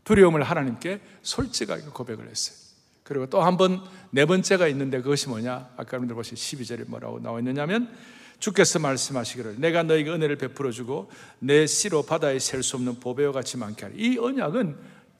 두려움을 0.05 0.43
하나님께 0.43 1.01
솔직하게 1.23 1.85
고백을 1.93 2.29
했어요. 2.29 2.64
그리고 3.05 3.27
또 3.27 3.41
한 3.43 3.57
번 3.57 3.81
네 4.11 4.25
번째가 4.27 4.67
있는데 4.69 5.01
그것이 5.03 5.29
뭐냐? 5.29 5.71
아까 5.77 5.87
여러분들 5.95 6.15
보신 6.17 6.37
12절에 6.37 6.89
뭐라고 6.89 7.21
나와 7.21 7.39
있느냐면 7.41 7.93
주께서 8.39 8.79
말씀하시기를 8.79 9.61
내가 9.61 9.83
너에게 9.83 10.11
은혜를 10.11 10.37
베풀어 10.37 10.71
주고 10.71 11.11
내 11.39 11.67
씨로 11.67 12.03
바다에 12.05 12.39
셀 12.39 12.63
수 12.63 12.77
없는 12.77 13.01
보배와 13.01 13.33
같이 13.33 13.57
많게 13.57 13.85
하리. 13.87 13.95
이 13.97 14.19
언약은 14.19 14.77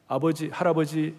아버지 0.09 0.49
할아버지 0.49 1.15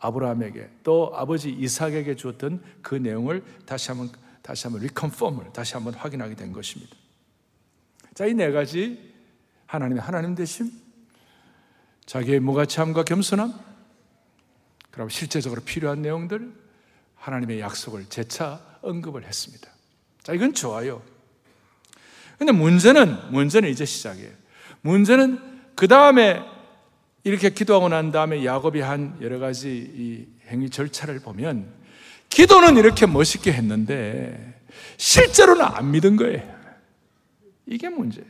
아브라함에게 0.00 0.68
또 0.84 1.12
아버지 1.14 1.50
이삭에게 1.50 2.14
주었던 2.16 2.62
그 2.82 2.94
내용을 2.94 3.42
다시 3.66 3.90
한번 3.90 4.10
다시 4.42 4.66
한번 4.66 4.82
리컨펌을 4.82 5.52
다시 5.52 5.74
한번 5.74 5.94
확인하게 5.94 6.34
된 6.36 6.52
것입니다. 6.52 6.94
자, 8.14 8.26
이 8.26 8.34
네 8.34 8.50
가지 8.50 9.12
하나님의 9.66 10.02
하나님 10.02 10.34
되심, 10.34 10.70
자기의 12.06 12.40
무가치함과 12.40 13.04
겸손함, 13.04 13.52
그럼 14.98 15.10
실제적으로 15.10 15.62
필요한 15.62 16.02
내용들 16.02 16.52
하나님의 17.14 17.60
약속을 17.60 18.06
재차 18.08 18.60
언급을 18.82 19.24
했습니다. 19.24 19.70
자, 20.24 20.32
이건 20.32 20.54
좋아요. 20.54 21.00
근데 22.36 22.50
문제는 22.50 23.30
문제는 23.30 23.68
이제 23.68 23.84
시작이에요. 23.84 24.32
문제는 24.80 25.38
그 25.76 25.86
다음에 25.86 26.42
이렇게 27.22 27.50
기도하고 27.50 27.88
난 27.88 28.10
다음에 28.10 28.44
야곱이 28.44 28.80
한 28.80 29.16
여러 29.20 29.38
가지 29.38 29.70
이 29.70 30.26
행위 30.48 30.68
절차를 30.68 31.20
보면 31.20 31.72
기도는 32.28 32.76
이렇게 32.76 33.06
멋있게 33.06 33.52
했는데 33.52 34.60
실제로는 34.96 35.64
안 35.64 35.92
믿은 35.92 36.16
거예요. 36.16 36.42
이게 37.66 37.88
문제예요. 37.88 38.26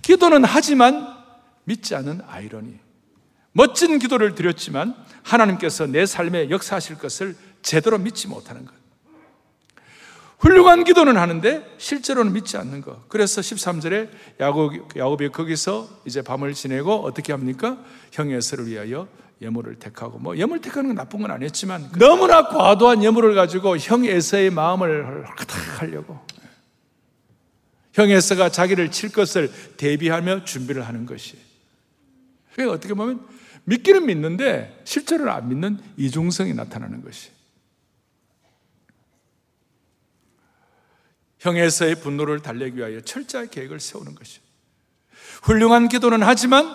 기도는 0.00 0.44
하지만 0.44 1.06
믿지 1.64 1.94
않는 1.94 2.22
아이러니. 2.26 2.85
멋진 3.56 3.98
기도를 3.98 4.34
드렸지만 4.34 4.94
하나님께서 5.22 5.86
내 5.86 6.04
삶에 6.04 6.50
역사하실 6.50 6.98
것을 6.98 7.34
제대로 7.62 7.96
믿지 7.96 8.28
못하는 8.28 8.66
것. 8.66 8.74
훌륭한 10.38 10.84
기도는 10.84 11.16
하는데 11.16 11.66
실제로는 11.78 12.34
믿지 12.34 12.58
않는 12.58 12.82
것. 12.82 13.08
그래서 13.08 13.40
13절에 13.40 14.10
야곱, 14.40 14.94
야곱이 14.94 15.30
거기서 15.30 15.88
이제 16.04 16.20
밤을 16.20 16.52
지내고 16.52 16.96
어떻게 16.96 17.32
합니까? 17.32 17.82
형의 18.12 18.36
에서를 18.36 18.66
위하여 18.66 19.08
예물을 19.40 19.76
택하고 19.76 20.18
뭐 20.18 20.36
예물 20.36 20.60
택하는 20.60 20.90
건 20.90 20.96
나쁜 20.96 21.22
건 21.22 21.30
아니었지만 21.30 21.92
너무나 21.98 22.48
과도한 22.48 23.02
예물을 23.02 23.34
가지고 23.34 23.78
형 23.78 24.04
에서의 24.04 24.50
마음을 24.50 25.24
하려고 25.78 26.20
형 27.94 28.10
에서가 28.10 28.50
자기를 28.50 28.90
칠 28.90 29.10
것을 29.10 29.50
대비하며 29.78 30.44
준비를 30.44 30.86
하는 30.86 31.06
것이. 31.06 31.38
그러니까 32.52 32.74
어떻게 32.74 32.92
보면 32.92 33.35
믿기는 33.66 34.06
믿는데 34.06 34.80
실제로는 34.84 35.32
안 35.32 35.48
믿는 35.48 35.78
이중성이 35.96 36.54
나타나는 36.54 37.02
것이. 37.02 37.30
형에서의 41.40 41.96
분노를 41.96 42.40
달래기 42.40 42.78
위하여 42.78 43.00
철저히 43.00 43.48
계획을 43.48 43.80
세우는 43.80 44.14
것이. 44.14 44.40
훌륭한 45.42 45.88
기도는 45.88 46.22
하지만 46.22 46.66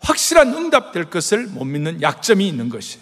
확실한 0.00 0.54
응답될 0.54 1.10
것을 1.10 1.46
못 1.46 1.64
믿는 1.64 2.02
약점이 2.02 2.46
있는 2.46 2.68
것이. 2.68 3.00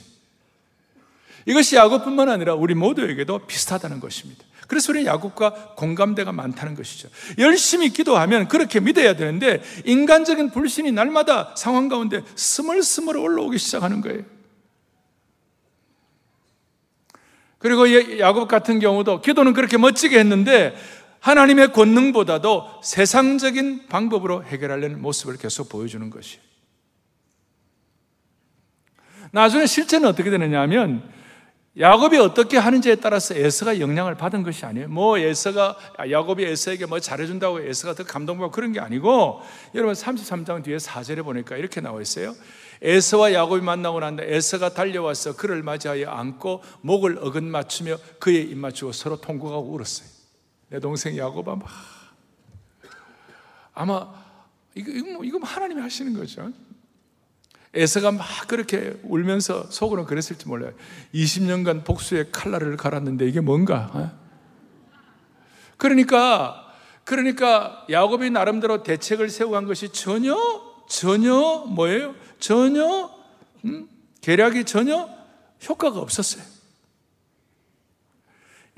이것이 1.46 1.76
야곱뿐만 1.76 2.28
아니라 2.28 2.54
우리 2.54 2.74
모두에게도 2.74 3.46
비슷하다는 3.46 4.00
것입니다. 4.00 4.44
그래서 4.66 4.92
우리는 4.92 5.06
야곱과 5.06 5.74
공감대가 5.76 6.32
많다는 6.32 6.74
것이죠. 6.74 7.08
열심히 7.38 7.90
기도하면 7.90 8.48
그렇게 8.48 8.80
믿어야 8.80 9.14
되는데 9.14 9.62
인간적인 9.84 10.50
불신이 10.50 10.92
날마다 10.92 11.54
상황 11.56 11.88
가운데 11.88 12.22
스멀스멀 12.34 13.16
올라오기 13.16 13.58
시작하는 13.58 14.00
거예요. 14.00 14.22
그리고 17.58 18.18
야곱 18.18 18.48
같은 18.48 18.78
경우도 18.78 19.22
기도는 19.22 19.52
그렇게 19.52 19.76
멋지게 19.78 20.18
했는데 20.18 20.76
하나님의 21.20 21.72
권능보다도 21.72 22.80
세상적인 22.82 23.88
방법으로 23.88 24.44
해결하려는 24.44 25.02
모습을 25.02 25.36
계속 25.36 25.68
보여주는 25.68 26.08
것이. 26.10 26.38
나중에 29.32 29.66
실제는 29.66 30.08
어떻게 30.08 30.30
되느냐 30.30 30.60
하면 30.62 31.02
야곱이 31.78 32.16
어떻게 32.16 32.56
하는지에 32.56 32.96
따라서 32.96 33.34
에서가 33.34 33.80
영향을 33.80 34.14
받은 34.14 34.42
것이 34.42 34.64
아니에요. 34.64 34.88
뭐 34.88 35.18
에서가 35.18 35.76
야곱이 36.10 36.42
에서에게 36.42 36.86
뭐 36.86 37.00
잘해준다고 37.00 37.60
에서가 37.60 37.94
더 37.94 38.04
감동받고 38.04 38.50
그런 38.50 38.72
게 38.72 38.80
아니고 38.80 39.42
여러분 39.74 39.94
33장 39.94 40.64
뒤에 40.64 40.78
4절에 40.78 41.22
보니까 41.22 41.58
이렇게 41.58 41.82
나와 41.82 42.00
있어요. 42.00 42.34
에서와 42.80 43.34
야곱이 43.34 43.60
만나고 43.60 44.00
난다 44.00 44.22
에서가 44.24 44.72
달려와서 44.72 45.36
그를 45.36 45.62
맞이하여 45.62 46.08
안고 46.08 46.62
목을 46.80 47.18
어긋 47.20 47.44
맞추며 47.44 47.98
그의 48.20 48.44
입 48.44 48.56
맞추고 48.56 48.92
서로 48.92 49.20
통곡하고 49.20 49.74
울었어요. 49.74 50.08
내 50.70 50.80
동생 50.80 51.14
야곱아 51.16 51.56
막 51.56 51.66
아마 53.74 54.14
이거 54.74 54.90
이거, 54.90 55.12
뭐, 55.12 55.24
이거 55.24 55.38
하나님이 55.42 55.82
하시는 55.82 56.14
거죠. 56.14 56.50
에서가 57.76 58.10
막 58.10 58.26
그렇게 58.48 58.98
울면서 59.04 59.70
속으로 59.70 60.06
그랬을지 60.06 60.48
몰라요. 60.48 60.72
20년간 61.14 61.84
복수의 61.84 62.32
칼날을 62.32 62.78
갈았는데 62.78 63.26
이게 63.26 63.40
뭔가? 63.40 63.90
어? 63.92 64.10
그러니까 65.76 66.72
그러니까 67.04 67.86
야곱이 67.90 68.30
나름대로 68.30 68.82
대책을 68.82 69.28
세우고 69.28 69.56
한 69.56 69.66
것이 69.66 69.90
전혀 69.90 70.36
전혀 70.88 71.64
뭐예요? 71.68 72.14
전혀 72.38 73.10
음? 73.66 73.88
계략이 74.22 74.64
전혀 74.64 75.08
효과가 75.68 76.00
없었어요. 76.00 76.42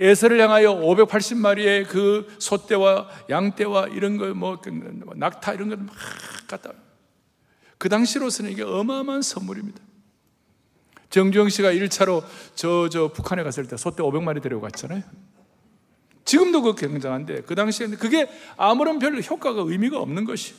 에서를 0.01 0.41
향하여 0.41 0.75
580마리의 0.75 1.89
그 1.89 2.35
소떼와 2.39 3.09
양떼와 3.31 3.89
이런 3.89 4.17
거뭐 4.17 4.61
그 4.61 4.71
낙타 5.17 5.55
이런 5.55 5.69
걸막 5.69 5.95
갖다 6.49 6.73
그 7.79 7.89
당시로서는 7.89 8.51
이게 8.51 8.63
어마어마한 8.63 9.23
선물입니다. 9.23 9.81
정주영 11.11 11.49
씨가 11.49 11.73
1차로 11.73 12.23
저, 12.55 12.89
저 12.91 13.09
북한에 13.13 13.43
갔을 13.43 13.67
때 13.67 13.77
소떼 13.77 14.03
500마리 14.03 14.43
데려갔잖아요. 14.43 15.03
지금도 16.25 16.61
그 16.63 16.75
굉장한데 16.75 17.43
그 17.43 17.55
당시에는 17.55 17.97
그게 17.97 18.29
아무런 18.59 18.99
별로 18.99 19.19
효과가 19.21 19.63
의미가 19.63 19.99
없는 19.99 20.25
것이. 20.27 20.55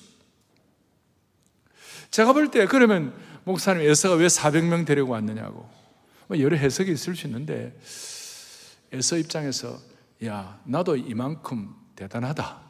제가 2.10 2.34
볼 2.34 2.50
때 2.50 2.66
그러면 2.66 3.14
목사님 3.44 3.88
에서가 3.88 4.16
왜 4.16 4.26
400명 4.28 4.86
데리고 4.86 5.12
왔느냐고 5.12 5.70
뭐 6.28 6.40
여러 6.40 6.58
해석이 6.58 6.92
있을 6.92 7.16
수 7.16 7.28
있는데 7.28 7.78
에서 8.92 9.18
입장에서 9.18 9.78
야 10.26 10.60
나도 10.66 10.96
이만큼 10.96 11.76
대단하다. 11.96 12.62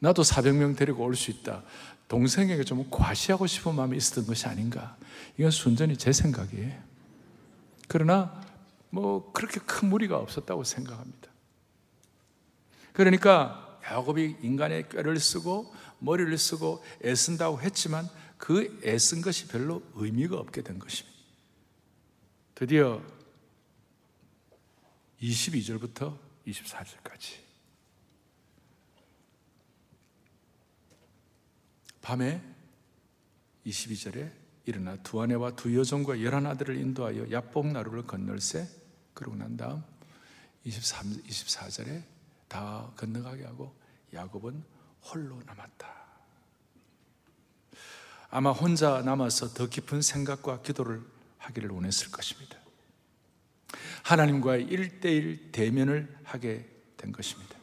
나도 0.00 0.22
400명 0.22 0.76
데리고 0.76 1.04
올 1.04 1.14
수 1.14 1.30
있다. 1.30 1.62
동생에게 2.12 2.62
좀 2.64 2.86
과시하고 2.90 3.46
싶은 3.46 3.74
마음이 3.74 3.96
있었던 3.96 4.26
것이 4.26 4.46
아닌가. 4.46 4.98
이건 5.38 5.50
순전히 5.50 5.96
제 5.96 6.12
생각이에요. 6.12 6.78
그러나 7.88 8.38
뭐 8.90 9.32
그렇게 9.32 9.58
큰 9.60 9.88
무리가 9.88 10.18
없었다고 10.18 10.62
생각합니다. 10.62 11.30
그러니까 12.92 13.78
야곱이 13.90 14.36
인간의 14.42 14.90
꾀를 14.90 15.18
쓰고 15.18 15.74
머리를 16.00 16.36
쓰고 16.36 16.84
애쓴다고 17.02 17.62
했지만 17.62 18.06
그 18.36 18.78
애쓴 18.84 19.22
것이 19.22 19.48
별로 19.48 19.82
의미가 19.94 20.36
없게 20.36 20.60
된 20.60 20.78
것입니다. 20.78 21.18
드디어 22.54 23.00
22절부터 25.22 26.18
24절까지 26.46 27.41
밤에 32.02 32.42
22절에 33.64 34.30
일어나 34.66 34.96
두 34.96 35.22
아내와 35.22 35.56
두 35.56 35.76
여종과 35.76 36.22
열한 36.22 36.46
아들을 36.46 36.76
인도하여 36.76 37.30
야복 37.30 37.68
나루를 37.68 38.06
건널세 38.06 38.68
그러고 39.14 39.36
난 39.36 39.56
다음 39.56 39.82
23, 40.64 41.22
24절에 41.22 42.02
다 42.48 42.90
건너가게 42.96 43.44
하고 43.44 43.74
야곱은 44.12 44.62
홀로 45.04 45.40
남았다. 45.46 46.02
아마 48.30 48.50
혼자 48.50 49.02
남아서 49.02 49.48
더 49.48 49.68
깊은 49.68 50.02
생각과 50.02 50.62
기도를 50.62 51.02
하기를 51.38 51.70
원했을 51.70 52.10
것입니다. 52.10 52.56
하나님과의 54.04 54.64
일대일 54.64 55.52
대면을 55.52 56.16
하게 56.24 56.68
된 56.96 57.12
것입니다. 57.12 57.56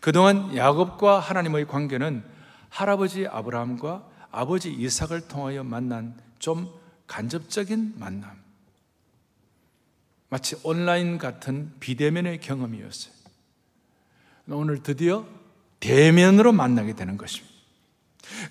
그동안 0.00 0.56
야곱과 0.56 1.20
하나님의 1.20 1.66
관계는 1.66 2.35
할아버지 2.76 3.26
아브라함과 3.26 4.06
아버지 4.30 4.70
이삭을 4.70 5.28
통하여 5.28 5.64
만난 5.64 6.14
좀 6.38 6.70
간접적인 7.06 7.94
만남. 7.96 8.30
마치 10.28 10.56
온라인 10.62 11.16
같은 11.16 11.72
비대면의 11.80 12.40
경험이었어요. 12.40 13.14
오늘 14.48 14.82
드디어 14.82 15.26
대면으로 15.80 16.52
만나게 16.52 16.94
되는 16.94 17.16
것입니다. 17.16 17.54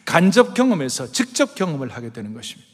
간접 0.06 0.56
경험에서 0.56 1.12
직접 1.12 1.54
경험을 1.54 1.90
하게 1.90 2.12
되는 2.12 2.34
것입니다. 2.34 2.68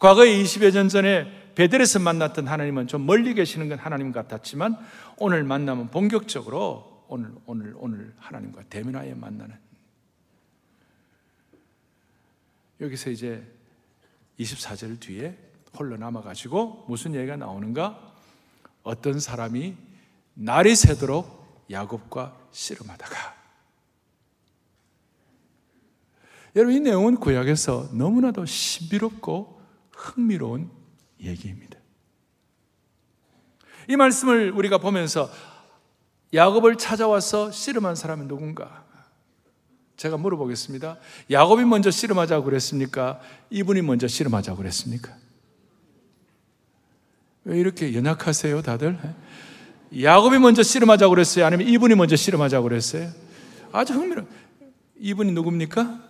과거에 0.00 0.42
20여 0.42 0.72
년 0.72 0.88
전에 0.88 1.52
베델에서 1.54 2.00
만났던 2.00 2.48
하나님은 2.48 2.88
좀 2.88 3.06
멀리 3.06 3.32
계시는 3.32 3.68
건 3.68 3.78
하나님 3.78 4.10
같았지만 4.10 4.76
오늘 5.18 5.44
만나면 5.44 5.90
본격적으로 5.90 7.04
오늘 7.08 7.30
오늘 7.46 7.74
오늘 7.76 8.12
하나님과 8.18 8.64
대면하여 8.64 9.14
만나는 9.14 9.65
여기서 12.80 13.10
이제 13.10 13.46
24절 14.38 15.00
뒤에 15.00 15.36
홀로 15.78 15.96
남아가지고 15.96 16.86
무슨 16.88 17.14
얘기가 17.14 17.36
나오는가? 17.36 18.14
어떤 18.82 19.18
사람이 19.18 19.76
날이 20.34 20.76
새도록 20.76 21.64
야곱과 21.70 22.38
씨름하다가 22.52 23.36
여러분 26.54 26.74
이 26.74 26.80
내용은 26.80 27.16
구약에서 27.16 27.90
너무나도 27.92 28.46
신비롭고 28.46 29.60
흥미로운 29.92 30.70
얘기입니다. 31.20 31.78
이 33.88 33.96
말씀을 33.96 34.52
우리가 34.52 34.78
보면서 34.78 35.30
야곱을 36.32 36.76
찾아와서 36.76 37.50
씨름한 37.50 37.94
사람은 37.94 38.28
누군가? 38.28 38.85
제가 39.96 40.16
물어보겠습니다. 40.18 40.98
야곱이 41.30 41.64
먼저 41.64 41.90
씨름하자고 41.90 42.44
그랬습니까? 42.44 43.20
이분이 43.50 43.82
먼저 43.82 44.06
씨름하자고 44.06 44.58
그랬습니까? 44.58 45.14
왜 47.44 47.58
이렇게 47.58 47.94
연약하세요, 47.94 48.62
다들? 48.62 48.98
야곱이 50.02 50.38
먼저 50.38 50.62
씨름하자고 50.62 51.10
그랬어요? 51.10 51.46
아니면 51.46 51.68
이분이 51.68 51.94
먼저 51.94 52.16
씨름하자고 52.16 52.64
그랬어요? 52.68 53.10
아주 53.72 53.94
흥미로 53.94 54.26
이분이 54.98 55.32
누굽니까? 55.32 56.00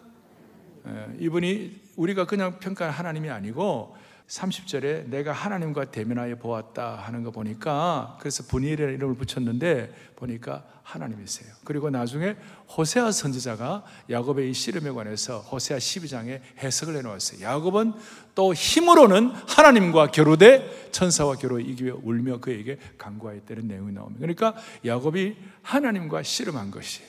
예, 0.88 1.16
이분이 1.20 1.80
우리가 1.96 2.26
그냥 2.26 2.58
평가한 2.58 2.92
하나님이 2.92 3.30
아니고 3.30 3.96
30절에 4.28 5.06
내가 5.06 5.32
하나님과 5.32 5.86
대면하여 5.86 6.36
보았다 6.36 6.96
하는 6.96 7.22
거 7.22 7.30
보니까 7.30 8.16
그래서 8.18 8.42
분이라는 8.44 8.94
이름을 8.94 9.14
붙였는데 9.14 10.12
보니까 10.16 10.64
하나님이세요. 10.82 11.52
그리고 11.64 11.90
나중에 11.90 12.36
호세아 12.76 13.12
선지자가 13.12 13.84
야곱의 14.10 14.50
이 14.50 14.52
씨름에 14.52 14.90
관해서 14.90 15.40
호세아 15.40 15.78
12장에 15.78 16.40
해석을 16.58 16.96
해놓았어요. 16.96 17.40
야곱은 17.40 17.92
또 18.34 18.52
힘으로는 18.52 19.30
하나님과 19.48 20.08
겨루되 20.08 20.90
천사와 20.90 21.36
겨루 21.36 21.60
이기며 21.60 22.00
울며 22.02 22.38
그에게 22.38 22.78
간구하였다는 22.98 23.68
내용이 23.68 23.92
나옵니다. 23.92 24.20
그러니까 24.20 24.54
야곱이 24.84 25.36
하나님과 25.62 26.22
씨름한 26.22 26.70
것이에요. 26.72 27.08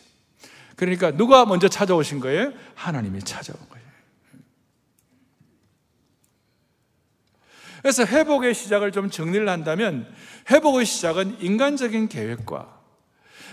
그러니까 0.75 1.11
누가 1.11 1.45
먼저 1.45 1.67
찾아오신 1.67 2.19
거예요? 2.19 2.53
하나님이 2.75 3.21
찾아온 3.21 3.57
거예요. 3.69 3.76
그래서 7.87 8.03
회복의 8.03 8.53
시작을 8.53 8.91
좀 8.91 9.09
정리를 9.09 9.47
한다면 9.47 10.13
회복의 10.51 10.85
시작은 10.85 11.39
인간적인 11.39 12.09
계획과 12.09 12.81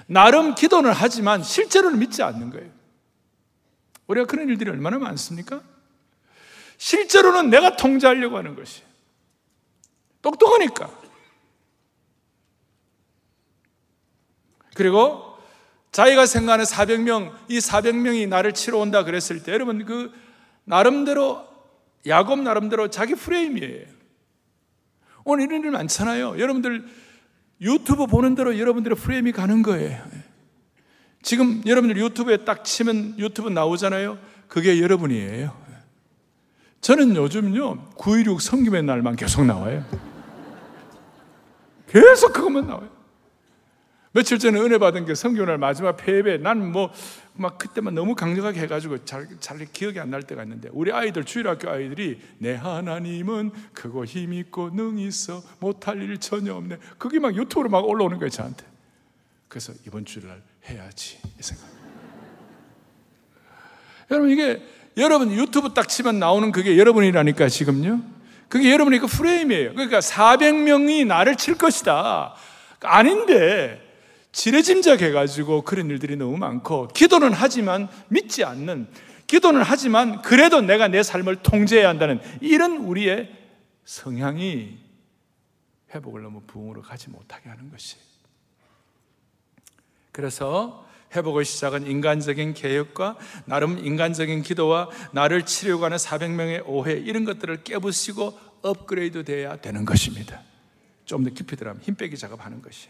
나름 0.09 0.57
기도는 0.57 0.91
하지만 0.93 1.41
실제로는 1.41 2.01
믿지 2.01 2.21
않는 2.25 2.51
거예요. 2.51 2.69
우리가 4.09 4.27
그런 4.27 4.49
일들이 4.49 4.71
얼마나 4.71 4.99
많습니까? 4.99 5.63
실제로는 6.79 7.49
내가 7.49 7.77
통제하려고 7.77 8.37
하는 8.37 8.57
것이 8.57 8.83
똑똑하니까. 10.21 10.91
그리고 14.75 15.39
자기가 15.93 16.27
생각하는 16.27 16.65
400명, 16.65 17.33
이 17.47 17.61
400명이 17.61 18.27
나를 18.27 18.53
치러 18.53 18.79
온다 18.79 19.05
그랬을 19.05 19.45
때 19.45 19.53
여러분 19.53 19.85
그 19.85 20.13
나름대로 20.65 21.47
야곱 22.05 22.41
나름대로 22.41 22.91
자기 22.91 23.15
프레임이에요. 23.15 23.95
오늘 25.25 25.45
이런 25.47 25.63
일 25.63 25.71
많잖아요. 25.71 26.39
여러분들 26.39 26.85
유튜브 27.61 28.07
보는 28.07 28.35
대로 28.35 28.59
여러분들의 28.59 28.97
프레임이 28.97 29.33
가는 29.33 29.63
거예요. 29.63 30.03
지금 31.23 31.63
여러분들 31.65 31.97
유튜브에 31.97 32.45
딱 32.45 32.65
치면 32.65 33.19
유튜브 33.19 33.49
나오잖아요. 33.49 34.19
그게 34.47 34.81
여러분이에요. 34.81 35.65
저는 36.83 37.17
요즘요, 37.17 37.93
916 37.97 38.43
성김의 38.43 38.83
날만 38.83 39.17
계속 39.17 39.45
나와요. 39.47 39.83
계속 41.89 42.35
그것만 42.35 42.67
나와요. 42.67 42.91
며칠 44.13 44.39
전에 44.39 44.61
은혜 44.61 44.77
받은 44.79 45.07
게 45.07 45.15
성경날 45.15 45.57
마지막 45.59 45.97
폐배. 45.97 46.37
난 46.39 46.71
뭐, 46.71 46.93
막 47.37 47.59
그때만 47.59 47.95
너무 47.95 48.15
강력하게 48.15 48.61
해가지고 48.61 49.05
잘, 49.05 49.29
잘 49.41 49.59
기억이 49.73 49.99
안 49.99 50.11
날 50.11 50.23
때가 50.23 50.43
있는데, 50.45 50.69
우리 50.73 50.93
아이들, 50.93 51.25
주일학교 51.25 51.69
아이들이, 51.69 52.21
내 52.39 52.55
하나님은 52.55 53.51
크고 53.73 54.05
힘있고 54.05 54.71
능이 54.71 55.05
있어 55.07 55.43
못할 55.59 56.01
일 56.01 56.19
전혀 56.19 56.55
없네. 56.55 56.79
그게 56.99 57.19
막 57.19 57.35
유튜브로 57.35 57.69
막 57.69 57.85
올라오는 57.89 58.19
거예요, 58.19 58.31
저한테. 58.31 58.65
그래서 59.49 59.73
이번 59.87 60.05
주일날 60.05 60.43
해야지. 60.69 61.19
이 61.39 61.43
생각. 61.43 61.67
여러분, 64.11 64.31
이게, 64.31 64.63
여러분 64.97 65.33
유튜브 65.33 65.75
딱 65.75 65.89
치면 65.89 66.19
나오는 66.21 66.53
그게 66.53 66.79
여러분이라니까, 66.79 67.49
지금요. 67.49 68.01
그게 68.49 68.71
여러분의 68.71 69.01
그 69.01 69.07
프레임이에요. 69.09 69.73
그러니까 69.73 69.99
400명이 69.99 71.07
나를 71.07 71.35
칠 71.37 71.57
것이다. 71.57 72.35
아닌데, 72.81 73.84
지레짐작해가지고 74.35 75.63
그런 75.63 75.89
일들이 75.89 76.17
너무 76.17 76.37
많고, 76.37 76.89
기도는 76.89 77.33
하지만 77.33 77.89
믿지 78.09 78.45
않는, 78.45 78.89
기도는 79.27 79.63
하지만 79.63 80.21
그래도 80.23 80.61
내가 80.61 80.89
내 80.89 81.03
삶을 81.03 81.37
통제해야 81.37 81.89
한다는 81.89 82.21
이런 82.41 82.79
우리의 82.79 83.31
성향이 83.85 84.79
회복을 85.95 86.23
너무 86.23 86.43
부흥으로 86.47 86.83
가지 86.83 87.09
못하게 87.11 87.49
하는 87.49 87.71
것이. 87.71 87.97
그래서 90.13 90.85
회복의 91.15 91.45
시작은 91.45 91.87
인간적인 91.87 92.55
개혁과 92.55 93.17
나름 93.45 93.79
인간적인 93.79 94.43
기도와 94.43 94.91
나를 95.13 95.47
치려고 95.47 95.85
하는 95.85 95.97
400명의 95.97 96.63
오해 96.67 96.95
이런 96.95 97.25
것들을 97.25 97.63
깨부시고 97.63 98.39
업그레이드 98.63 99.25
돼야 99.25 99.57
되는 99.57 99.85
것입니다. 99.85 100.43
좀 101.05 101.23
더 101.23 101.31
깊이 101.31 101.55
들어가면 101.55 101.83
힘 101.83 101.95
빼기 101.95 102.17
작업하는 102.17 102.61
것이. 102.61 102.89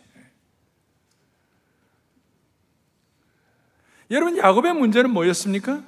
여러분 4.10 4.36
야곱의 4.36 4.74
문제는 4.74 5.10
뭐였습니까? 5.10 5.82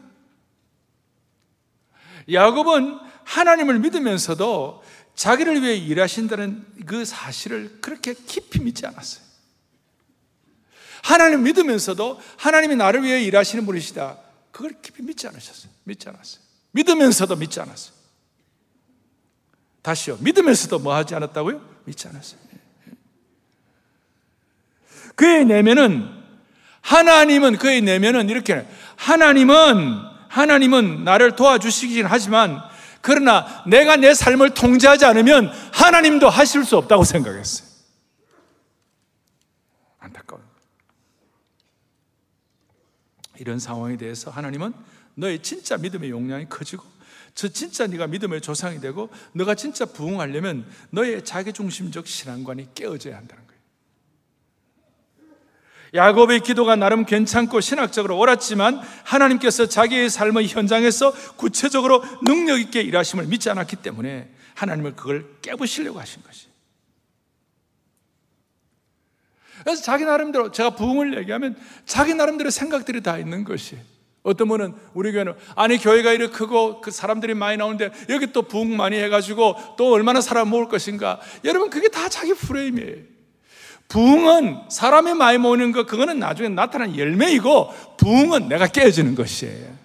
야곱은 2.33 2.99
하나님을 3.25 3.79
믿으면서도 3.81 4.83
자기를 5.15 5.63
위해 5.63 5.77
일하신다는 5.77 6.65
그 6.87 7.05
사실을 7.05 7.79
그렇게 7.81 8.15
깊이 8.15 8.61
믿지 8.61 8.87
않았어요. 8.87 9.25
하나님 11.03 11.45
믿으면서도 11.45 12.21
하나님이 12.37 12.77
나를 12.77 13.03
위해 13.05 13.23
일하시는 13.23 13.65
분이시다. 13.65 14.19
그걸 14.51 14.81
깊이 14.83 15.03
믿지 15.03 15.27
않으셨어요. 15.29 15.71
믿지 15.85 16.09
않았어요. 16.09 16.43
믿으면서도 16.73 17.37
믿지 17.37 17.61
않았어요. 17.61 17.95
다시요. 19.83 20.19
믿으면서도 20.21 20.81
뭐 20.81 20.95
하지 20.95 21.15
않았다고요? 21.15 21.61
믿지 21.85 22.09
않았어요. 22.09 22.41
그의 25.15 25.45
내면은 25.47 26.26
하나님은 26.87 27.59
그의 27.59 27.83
내면은 27.83 28.29
이렇게 28.29 28.65
하나님은 28.95 30.03
하나님은 30.29 31.03
나를 31.03 31.35
도와주시긴 31.35 32.07
하지만 32.07 32.63
그러나 33.01 33.65
내가 33.67 33.97
내 33.97 34.15
삶을 34.15 34.55
통제하지 34.55 35.05
않으면 35.05 35.49
하나님도 35.73 36.29
하실 36.29 36.65
수 36.65 36.77
없다고 36.77 37.03
생각했어요. 37.03 37.69
안타까워요. 39.99 40.47
이런 43.39 43.59
상황에 43.59 43.97
대해서 43.97 44.31
하나님은 44.31 44.73
너의 45.15 45.43
진짜 45.43 45.77
믿음의 45.77 46.11
용량이 46.11 46.49
커지고 46.49 46.85
저 47.35 47.49
진짜 47.49 47.89
네가 47.89 48.07
믿음의 48.07 48.43
조상이 48.43 48.81
되고 48.81 49.11
너가 49.33 49.57
진짜 49.57 49.87
부흥하려면 49.87 50.65
너의 50.91 51.25
자기중심적 51.25 52.07
신앙관이 52.07 52.75
깨어져야 52.75 53.17
한다는. 53.17 53.46
야곱의 55.95 56.41
기도가 56.41 56.77
나름 56.77 57.05
괜찮고 57.05 57.61
신학적으로 57.61 58.19
옳았지만 58.19 58.81
하나님께서 59.05 59.67
자기의 59.67 60.11
삶의 60.11 60.49
현장에서 60.49 61.13
구체적으로 61.37 62.03
능력 62.23 62.61
있게 62.61 62.81
일하심을 62.83 63.27
믿지 63.27 63.51
않았기 63.51 63.77
때문에 63.77 64.31
하나님을 64.55 64.97
그걸 64.97 65.27
깨부시려고 65.43 66.01
하신 66.01 66.23
것이. 66.23 66.47
그래서 69.63 69.83
자기 69.83 70.05
나름대로 70.05 70.53
제가 70.53 70.71
부흥을 70.71 71.19
얘기하면 71.19 71.57
자기 71.87 72.15
나름대로 72.15 72.51
생각들이 72.51 73.03
다 73.03 73.19
있는 73.19 73.45
것이. 73.45 73.77
어떤 74.23 74.49
분은 74.49 74.75
우리 74.95 75.13
교회는 75.13 75.35
아니 75.55 75.79
교회가 75.79 76.13
이렇게 76.13 76.33
크고 76.33 76.81
그 76.81 76.91
사람들이 76.91 77.35
많이 77.35 77.57
나오는데 77.57 77.93
여기 78.09 78.33
또 78.33 78.43
부흥 78.43 78.77
많이 78.77 78.97
해가지고 78.97 79.77
또 79.79 79.93
얼마나 79.93 80.21
사람 80.21 80.49
모을 80.51 80.69
것인가. 80.69 81.21
여러분 81.45 81.71
그게 81.71 81.89
다 81.89 82.09
자기 82.09 82.35
프레임이에요. 82.35 83.16
부흥은 83.89 84.63
사람이 84.69 85.15
많이 85.15 85.39
모이는 85.39 85.73
거 85.73 85.87
그거는 85.87 86.19
나중에 86.19 86.49
나타난 86.49 86.97
열매이고 86.97 87.73
부흥은 87.97 88.49
내가 88.49 88.67
깨어지는 88.67 89.15
것이에요. 89.15 89.77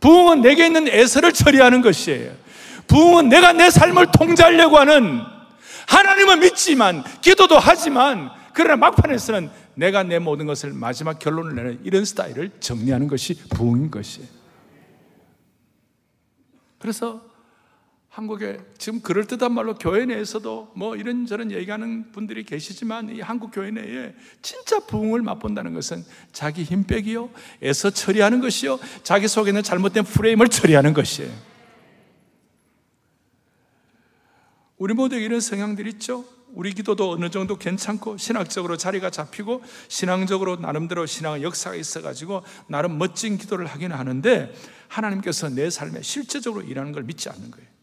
부흥은 0.00 0.42
내게 0.42 0.66
있는 0.66 0.88
애서를 0.88 1.32
처리하는 1.32 1.82
것이에요. 1.82 2.32
부흥은 2.88 3.28
내가 3.28 3.52
내 3.52 3.70
삶을 3.70 4.08
통제하려고 4.12 4.78
하는 4.78 5.22
하나님은 5.88 6.40
믿지만 6.40 7.04
기도도 7.20 7.58
하지만 7.58 8.30
그러나 8.52 8.76
막판에서는 8.76 9.50
내가 9.74 10.02
내 10.02 10.18
모든 10.18 10.46
것을 10.46 10.72
마지막 10.72 11.18
결론을 11.18 11.54
내는 11.54 11.80
이런 11.84 12.04
스타일을 12.04 12.50
정리하는 12.60 13.06
것이 13.06 13.34
부흥인 13.50 13.90
것이에요. 13.90 14.28
그래서 16.78 17.22
한국에 18.16 18.58
지금 18.78 19.02
그럴듯한 19.02 19.52
말로 19.52 19.74
교회 19.74 20.06
내에서도 20.06 20.72
뭐 20.74 20.96
이런저런 20.96 21.52
얘기하는 21.52 22.12
분들이 22.12 22.44
계시지만 22.44 23.14
이 23.14 23.20
한국 23.20 23.50
교회 23.50 23.70
내에 23.70 24.14
진짜 24.40 24.80
부흥을 24.80 25.20
맛본다는 25.20 25.74
것은 25.74 26.02
자기 26.32 26.62
힘 26.62 26.84
빼기요, 26.84 27.28
애서 27.62 27.90
처리하는 27.90 28.40
것이요, 28.40 28.78
자기 29.02 29.28
속에 29.28 29.50
있는 29.50 29.62
잘못된 29.62 30.04
프레임을 30.04 30.48
처리하는 30.48 30.94
것이에요. 30.94 31.30
우리 34.78 34.94
모두에게 34.94 35.22
이런 35.22 35.40
성향들 35.40 35.86
있죠? 35.88 36.24
우리 36.54 36.72
기도도 36.72 37.10
어느 37.10 37.28
정도 37.28 37.58
괜찮고 37.58 38.16
신학적으로 38.16 38.78
자리가 38.78 39.10
잡히고 39.10 39.62
신앙적으로 39.88 40.56
나름대로 40.56 41.04
신앙의 41.04 41.42
역사가 41.42 41.76
있어가지고 41.76 42.44
나름 42.68 42.96
멋진 42.96 43.36
기도를 43.36 43.66
하기는 43.66 43.94
하는데 43.94 44.54
하나님께서 44.88 45.50
내 45.50 45.68
삶에 45.68 46.00
실제적으로 46.00 46.62
일하는 46.64 46.92
걸 46.92 47.02
믿지 47.02 47.28
않는 47.28 47.50
거예요. 47.50 47.75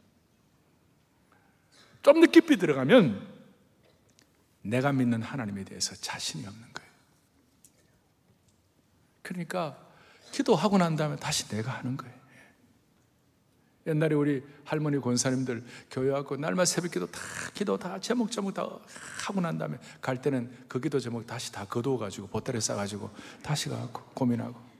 좀 2.03 2.21
더 2.21 2.27
깊이 2.27 2.57
들어가면 2.57 3.27
내가 4.61 4.91
믿는 4.91 5.21
하나님에 5.21 5.63
대해서 5.63 5.95
자신이 5.95 6.45
없는 6.45 6.61
거예요. 6.61 6.91
그러니까 9.21 9.77
기도하고 10.31 10.77
난 10.77 10.95
다음에 10.95 11.15
다시 11.15 11.47
내가 11.47 11.71
하는 11.71 11.97
거예요. 11.97 12.13
옛날에 13.85 14.15
우리 14.15 14.41
할머니 14.63 14.99
권사님들 14.99 15.63
교회 15.91 16.13
하고 16.13 16.37
날마다 16.37 16.65
새벽 16.65 16.91
기도 16.91 17.05
다 17.07 17.19
기도 17.53 17.77
다 17.77 17.99
제목 17.99 18.31
제목 18.31 18.53
다 18.53 18.65
하고 19.25 19.41
난 19.41 19.57
다음에 19.57 19.77
갈 19.99 20.21
때는 20.21 20.65
그 20.69 20.79
기도 20.79 20.99
제목 20.99 21.27
다시 21.27 21.51
다 21.51 21.65
거두어 21.65 21.97
가지고 21.97 22.27
보따리 22.27 22.61
싸 22.61 22.75
가지고 22.75 23.13
다시 23.41 23.67
가고 23.67 24.01
고민하고 24.13 24.72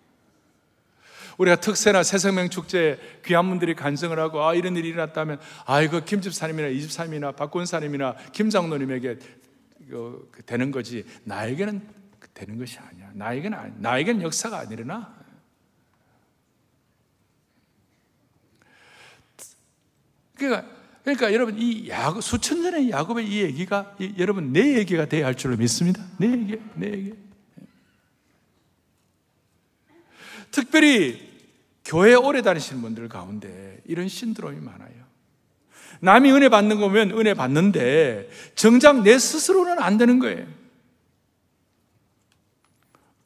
우리가 1.37 1.57
특세나 1.57 2.03
새생명 2.03 2.49
축제 2.49 2.99
귀한 3.25 3.49
분들이 3.49 3.75
간증을 3.75 4.19
하고 4.19 4.43
아 4.43 4.53
이런 4.53 4.75
일이 4.75 4.89
일어났다면 4.89 5.39
아 5.65 5.81
이거 5.81 5.99
김 6.01 6.21
집사님이나 6.21 6.67
이 6.67 6.81
집사님이나 6.81 7.33
박권사님이나 7.33 8.15
김 8.31 8.49
장로님에게 8.49 9.17
이거 9.87 10.19
되는 10.45 10.71
거지 10.71 11.05
나에게는 11.23 11.81
되는 12.33 12.57
것이 12.57 12.79
아니야 12.79 13.09
나에게는 13.13 13.75
나에게는 13.77 14.21
역사가 14.21 14.59
안 14.59 14.71
일어나 14.71 15.23
그러니까, 20.35 20.67
그러니까 21.03 21.33
여러분 21.33 21.57
이 21.57 21.89
야곱 21.89 22.23
수천 22.23 22.61
년의 22.61 22.89
야곱의 22.89 23.27
이 23.27 23.41
얘기가 23.41 23.95
이, 23.99 24.13
여러분 24.17 24.51
내 24.51 24.77
얘기가 24.77 25.05
돼야 25.05 25.25
할 25.25 25.35
줄로 25.35 25.55
믿습니다. 25.57 26.03
내 26.17 26.31
얘기, 26.31 26.59
내 26.75 26.91
얘기. 26.91 27.13
특별히 30.53 31.33
교회 31.83 32.13
오래 32.13 32.43
다니시는 32.43 32.81
분들 32.83 33.09
가운데 33.09 33.81
이런 33.85 34.07
신드롬이 34.07 34.61
많아요. 34.61 35.03
남이 35.99 36.31
은혜 36.31 36.47
받는 36.47 36.79
거면 36.79 37.11
은혜 37.11 37.33
받는데 37.33 38.29
정작 38.53 39.01
내 39.01 39.17
스스로는 39.17 39.79
안 39.79 39.97
되는 39.97 40.19
거예요. 40.19 40.45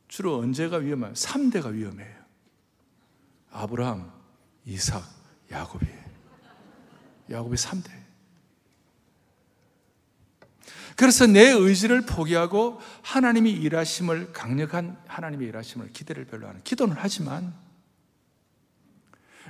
주로 0.08 0.40
언제가 0.40 0.78
위험해요? 0.78 1.14
3대가 1.14 1.72
위험해요. 1.72 2.16
아브라함, 3.52 4.10
이삭, 4.66 5.04
야곱이에요. 5.52 6.04
야곱의 7.30 7.58
3대. 7.58 7.97
그래서 10.98 11.28
내 11.28 11.52
의지를 11.52 12.02
포기하고 12.02 12.82
하나님이 13.04 13.52
일하심을 13.52 14.34
강력한 14.34 14.98
하나님의 15.08 15.48
일하심을 15.50 15.92
기대를 15.94 16.26
별로 16.26 16.48
하는 16.48 16.60
기도는 16.64 16.96
하지만 16.98 17.54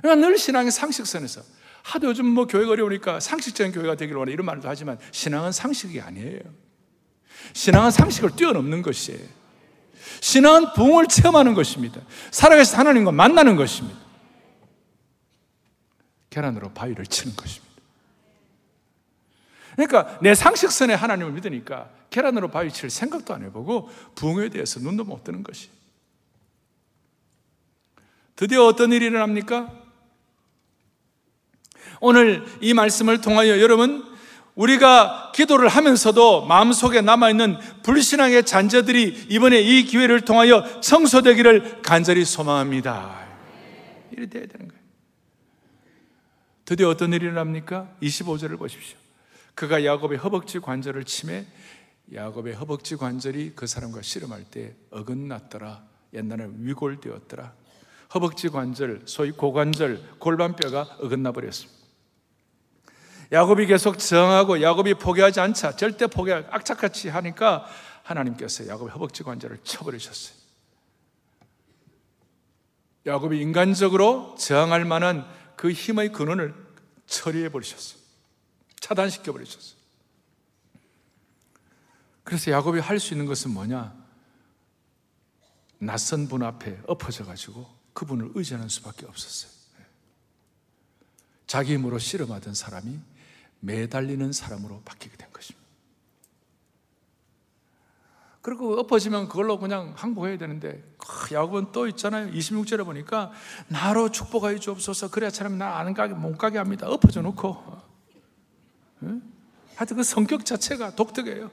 늘 0.02 0.36
신앙의 0.36 0.70
상식선에서 0.70 1.40
하도 1.82 2.08
요즘 2.08 2.26
뭐 2.26 2.46
교회가 2.46 2.72
어려우니까 2.72 3.20
상식적인 3.20 3.72
교회가 3.72 3.94
되기를 3.96 4.18
원해 4.18 4.32
이런 4.32 4.44
말도 4.44 4.68
하지만 4.68 4.98
신앙은 5.10 5.52
상식이 5.52 6.02
아니에요. 6.02 6.40
신앙은 7.54 7.92
상식을 7.92 8.36
뛰어넘는 8.36 8.82
것이에요. 8.82 9.26
신앙은 10.20 10.74
부흥을 10.74 11.06
체험하는 11.06 11.54
것입니다. 11.54 12.02
살아계신 12.30 12.76
하나님과 12.76 13.12
만나는 13.12 13.56
것입니다. 13.56 13.98
계란으로 16.28 16.74
바위를 16.74 17.06
치는 17.06 17.34
것입니다. 17.34 17.67
그러니까 19.78 20.18
내 20.20 20.34
상식선에 20.34 20.92
하나님을 20.92 21.30
믿으니까 21.34 21.88
계란으로 22.10 22.48
바위 22.48 22.72
칠 22.72 22.90
생각도 22.90 23.32
안 23.32 23.44
해보고 23.44 23.88
부흥에 24.16 24.48
대해서 24.48 24.80
눈도 24.80 25.04
못 25.04 25.22
뜨는 25.22 25.44
것이. 25.44 25.68
드디어 28.34 28.64
어떤 28.64 28.92
일이 28.92 29.06
일어납니까? 29.06 29.70
오늘 32.00 32.44
이 32.60 32.74
말씀을 32.74 33.20
통하여 33.20 33.60
여러분 33.60 34.04
우리가 34.56 35.30
기도를 35.32 35.68
하면서도 35.68 36.46
마음속에 36.46 37.00
남아있는 37.00 37.58
불신앙의 37.84 38.46
잔재들이 38.46 39.26
이번에 39.28 39.60
이 39.60 39.84
기회를 39.84 40.22
통하여 40.22 40.80
청소되기를 40.80 41.82
간절히 41.82 42.24
소망합니다. 42.24 43.28
이래 44.10 44.26
돼야 44.28 44.46
되는 44.46 44.66
거예요. 44.66 44.82
드디어 46.64 46.88
어떤 46.88 47.12
일이 47.12 47.26
일어납니까? 47.26 47.88
25절을 48.02 48.58
보십시오. 48.58 49.07
그가 49.58 49.84
야곱의 49.84 50.18
허벅지 50.18 50.60
관절을 50.60 51.02
침해 51.02 51.44
야곱의 52.14 52.54
허벅지 52.54 52.94
관절이 52.94 53.54
그 53.56 53.66
사람과 53.66 54.02
씨름할 54.02 54.44
때 54.44 54.76
어긋났더라. 54.92 55.82
옛날에 56.14 56.48
위골되었더라. 56.58 57.52
허벅지 58.14 58.50
관절, 58.50 59.02
소위 59.06 59.32
고관절, 59.32 60.18
골반뼈가 60.20 60.98
어긋나 61.00 61.32
버렸습니다. 61.32 61.76
야곱이 63.32 63.66
계속 63.66 63.98
정하고 63.98 64.62
야곱이 64.62 64.94
포기하지 64.94 65.40
않자 65.40 65.74
절대 65.74 66.06
포기하지 66.06 66.46
악착같이 66.52 67.08
하니까 67.08 67.66
하나님께서 68.04 68.68
야곱의 68.68 68.92
허벅지 68.92 69.24
관절을 69.24 69.58
쳐버리셨어요. 69.64 70.38
야곱이 73.06 73.40
인간적으로 73.40 74.36
저항할 74.38 74.84
만한 74.84 75.26
그 75.56 75.72
힘의 75.72 76.12
근원을 76.12 76.54
처리해 77.06 77.48
버리셨어요. 77.48 77.97
차단시켜 78.80 79.32
버리셨어요. 79.32 79.78
그래서 82.24 82.50
야곱이 82.50 82.80
할 82.80 82.98
수 82.98 83.14
있는 83.14 83.26
것은 83.26 83.50
뭐냐? 83.52 83.94
낯선 85.78 86.28
분 86.28 86.42
앞에 86.42 86.80
엎어져 86.86 87.24
가지고 87.24 87.66
그분을 87.94 88.32
의지하는 88.34 88.68
수밖에 88.68 89.06
없었어요. 89.06 89.50
자기 91.46 91.74
힘으로 91.74 91.98
씨름하던 91.98 92.54
사람이 92.54 93.00
매달리는 93.60 94.32
사람으로 94.32 94.82
바뀌게 94.84 95.16
된 95.16 95.32
것입니다. 95.32 95.66
그리고 98.42 98.78
엎어지면 98.78 99.28
그걸로 99.28 99.58
그냥 99.58 99.94
항복해야 99.96 100.38
되는데 100.38 100.82
야곱은 101.32 101.72
또 101.72 101.86
있잖아요. 101.88 102.30
26절에 102.32 102.84
보니까 102.84 103.32
나로 103.68 104.10
축복하여 104.10 104.58
주옵소서 104.58 105.10
그래야 105.10 105.30
사람이 105.30 105.56
나안 105.56 105.94
가게 105.94 106.14
못 106.14 106.36
가게 106.36 106.58
합니다. 106.58 106.88
엎어져 106.88 107.22
놓고 107.22 107.64
응? 107.66 107.67
하여튼 109.76 109.96
그 109.96 110.02
성격 110.02 110.44
자체가 110.44 110.94
독특해요. 110.94 111.50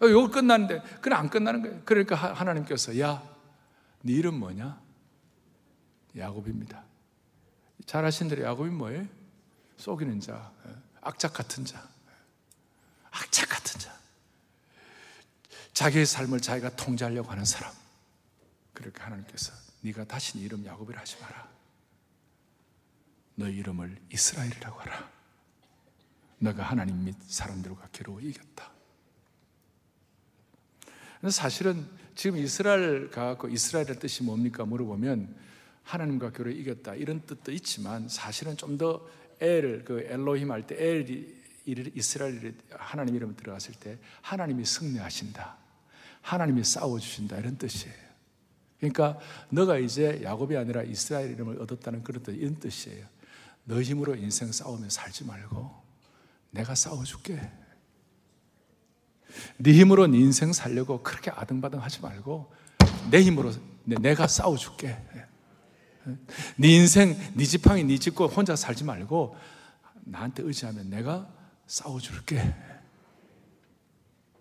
어, 0.00 0.06
요거 0.06 0.30
끝났는데 0.30 0.82
그래 1.00 1.14
안 1.14 1.30
끝나는 1.30 1.62
거예요. 1.62 1.82
그러니까 1.84 2.16
하나님께서 2.16 2.98
야, 2.98 3.22
네 4.02 4.12
이름 4.12 4.38
뭐냐? 4.38 4.80
야곱입니다. 6.16 6.84
잘 7.86 8.04
아신 8.04 8.28
대로 8.28 8.42
야곱이 8.42 8.70
뭐예요? 8.70 9.06
속이는 9.76 10.20
자, 10.20 10.52
예. 10.66 10.74
악착 11.00 11.34
같은 11.34 11.64
자, 11.64 11.86
악착 13.10 13.48
같은 13.48 13.80
자. 13.80 13.92
자기의 15.72 16.06
삶을 16.06 16.40
자기가 16.40 16.76
통제하려고 16.76 17.30
하는 17.30 17.44
사람. 17.44 17.72
그렇게 18.72 19.00
하나님께서 19.02 19.52
네가 19.82 20.04
다시 20.04 20.38
네 20.38 20.44
이름 20.44 20.64
야곱이라 20.64 21.00
하지 21.00 21.20
마라. 21.20 21.48
너 23.36 23.48
이름을 23.48 24.00
이스라엘이라고 24.10 24.80
하라. 24.80 25.13
너가 26.38 26.62
하나님 26.62 27.04
및 27.04 27.14
사람들과 27.26 27.88
겨루어 27.92 28.20
이겼다. 28.20 28.70
사실은 31.30 31.86
지금 32.14 32.38
이스라엘 32.38 33.10
가고 33.10 33.48
이스라엘의 33.48 33.98
뜻이 33.98 34.22
뭡니까 34.22 34.64
물어보면 34.64 35.34
하나님과 35.82 36.32
겨루어 36.32 36.52
이겼다 36.52 36.94
이런 36.94 37.22
뜻도 37.22 37.52
있지만 37.52 38.08
사실은 38.08 38.56
좀 38.56 38.76
더 38.78 39.06
엘, 39.40 39.84
그 39.84 40.00
엘로힘 40.00 40.50
할 40.50 40.66
때 40.66 40.76
엘이 40.78 41.42
이스라엘 41.94 42.54
하나님 42.70 43.14
이름 43.16 43.34
들어갔을 43.36 43.74
때 43.74 43.98
하나님이 44.22 44.64
승리하신다. 44.64 45.56
하나님이 46.20 46.62
싸워주신다. 46.64 47.38
이런 47.38 47.56
뜻이에요. 47.58 47.94
그러니까 48.78 49.18
너가 49.50 49.78
이제 49.78 50.20
야곱이 50.22 50.56
아니라 50.56 50.82
이스라엘 50.82 51.30
이름을 51.32 51.60
얻었다는 51.62 52.02
그런 52.02 52.22
뜻, 52.22 52.32
이런 52.32 52.58
뜻이에요. 52.58 53.06
너 53.64 53.80
힘으로 53.80 54.14
인생 54.14 54.52
싸우며 54.52 54.90
살지 54.90 55.24
말고 55.24 55.83
내가 56.54 56.74
싸워줄게. 56.74 57.40
네 59.58 59.72
힘으로 59.72 60.06
네 60.06 60.18
인생 60.18 60.52
살려고 60.52 61.02
그렇게 61.02 61.30
아등바등 61.30 61.82
하지 61.82 62.00
말고 62.00 62.52
내 63.10 63.22
힘으로 63.22 63.52
내가 63.84 64.26
싸워줄게. 64.26 64.96
네 66.56 66.68
인생, 66.68 67.16
네 67.34 67.44
지팡이, 67.44 67.82
네 67.84 67.98
집고 67.98 68.28
혼자 68.28 68.54
살지 68.56 68.84
말고 68.84 69.36
나한테 70.04 70.42
의지하면 70.42 70.90
내가 70.90 71.28
싸워줄게. 71.66 72.54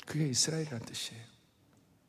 그게 0.05 0.27
이스라엘이라는 0.27 0.85
뜻이에요. 0.85 1.23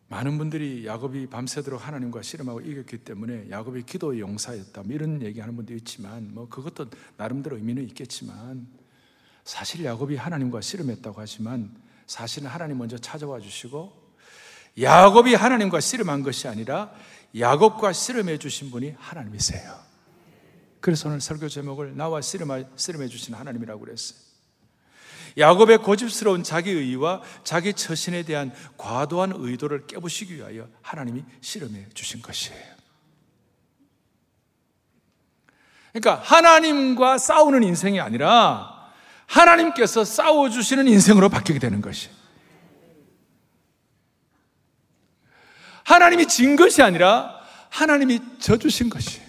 많은 0.09 0.37
분들이 0.37 0.85
야곱이 0.87 1.29
밤새도록 1.29 1.87
하나님과 1.87 2.23
씨름하고 2.23 2.61
이겼기 2.61 2.99
때문에 2.99 3.49
야곱이 3.49 3.85
기도의 3.85 4.21
용사였다. 4.21 4.83
뭐 4.83 4.93
이런 4.93 5.23
얘기하는 5.23 5.57
분도 5.57 5.73
있지만, 5.75 6.35
뭐 6.35 6.49
그것도 6.49 6.91
나름대로 7.17 7.57
의미는 7.57 7.85
있겠지만, 7.85 8.69
사실 9.45 9.85
야곱이 9.85 10.17
하나님과 10.17 10.61
씨름했다고 10.61 11.21
하지만, 11.21 11.71
사실은 12.07 12.49
하나님 12.49 12.79
먼저 12.79 12.99
찾아와 12.99 13.41
주시고, 13.41 13.93
야곱이 14.81 15.35
하나님과 15.35 15.81
씨름한 15.81 16.23
것이 16.23 16.49
아니라 16.49 16.93
야곱과 17.39 17.93
씨름해 17.93 18.39
주신 18.39 18.71
분이 18.71 18.95
하나님이세요. 18.99 19.79
그래서 20.81 21.09
오늘 21.09 21.21
설교 21.21 21.49
제목을 21.49 21.97
나와 21.97 22.21
씨름해, 22.21 23.09
주신 23.09 23.35
하나님이라고 23.35 23.81
그랬어요. 23.81 24.19
야곱의 25.37 25.79
고집스러운 25.79 26.45
자기 26.45 26.71
의와 26.71 27.23
자기 27.43 27.73
처신에 27.73 28.23
대한 28.23 28.53
과도한 28.77 29.33
의도를 29.35 29.87
깨부시기 29.87 30.37
위하여 30.37 30.69
하나님이 30.83 31.25
씨름해 31.41 31.89
주신 31.93 32.23
것이에요. 32.23 32.75
그러니까 35.93 36.23
하나님과 36.23 37.19
싸우는 37.19 37.63
인생이 37.63 38.01
아니라 38.01 38.74
하나님께서 39.35 40.05
싸워주시는 40.05 40.87
인생으로 40.87 41.29
바뀌게 41.29 41.59
되는 41.59 41.81
것이에요. 41.81 42.15
하나님이 45.83 46.27
진 46.27 46.57
것이 46.57 46.83
아니라 46.83 47.41
하나님이 47.69 48.21
져주신 48.39 48.89
것이에요. 48.91 49.25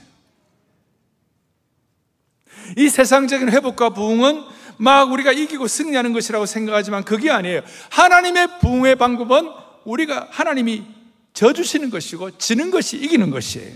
이 2.78 2.90
세상적인 2.90 3.50
회복과 3.50 3.90
부흥은 3.90 4.44
막 4.78 5.12
우리가 5.12 5.32
이기고 5.32 5.68
승리하는 5.68 6.14
것이라고 6.14 6.46
생각하지만 6.46 7.04
그게 7.04 7.32
아니에요. 7.32 7.62
하나님의 7.90 8.60
부흥의 8.60 8.96
방법은 8.98 9.50
우리가 9.86 10.28
하나님이 10.30 10.86
져주시는 11.34 11.90
것이고 11.90 12.38
지는 12.38 12.72
것이 12.72 12.98
이기는 12.98 13.30
것이에요. 13.32 13.76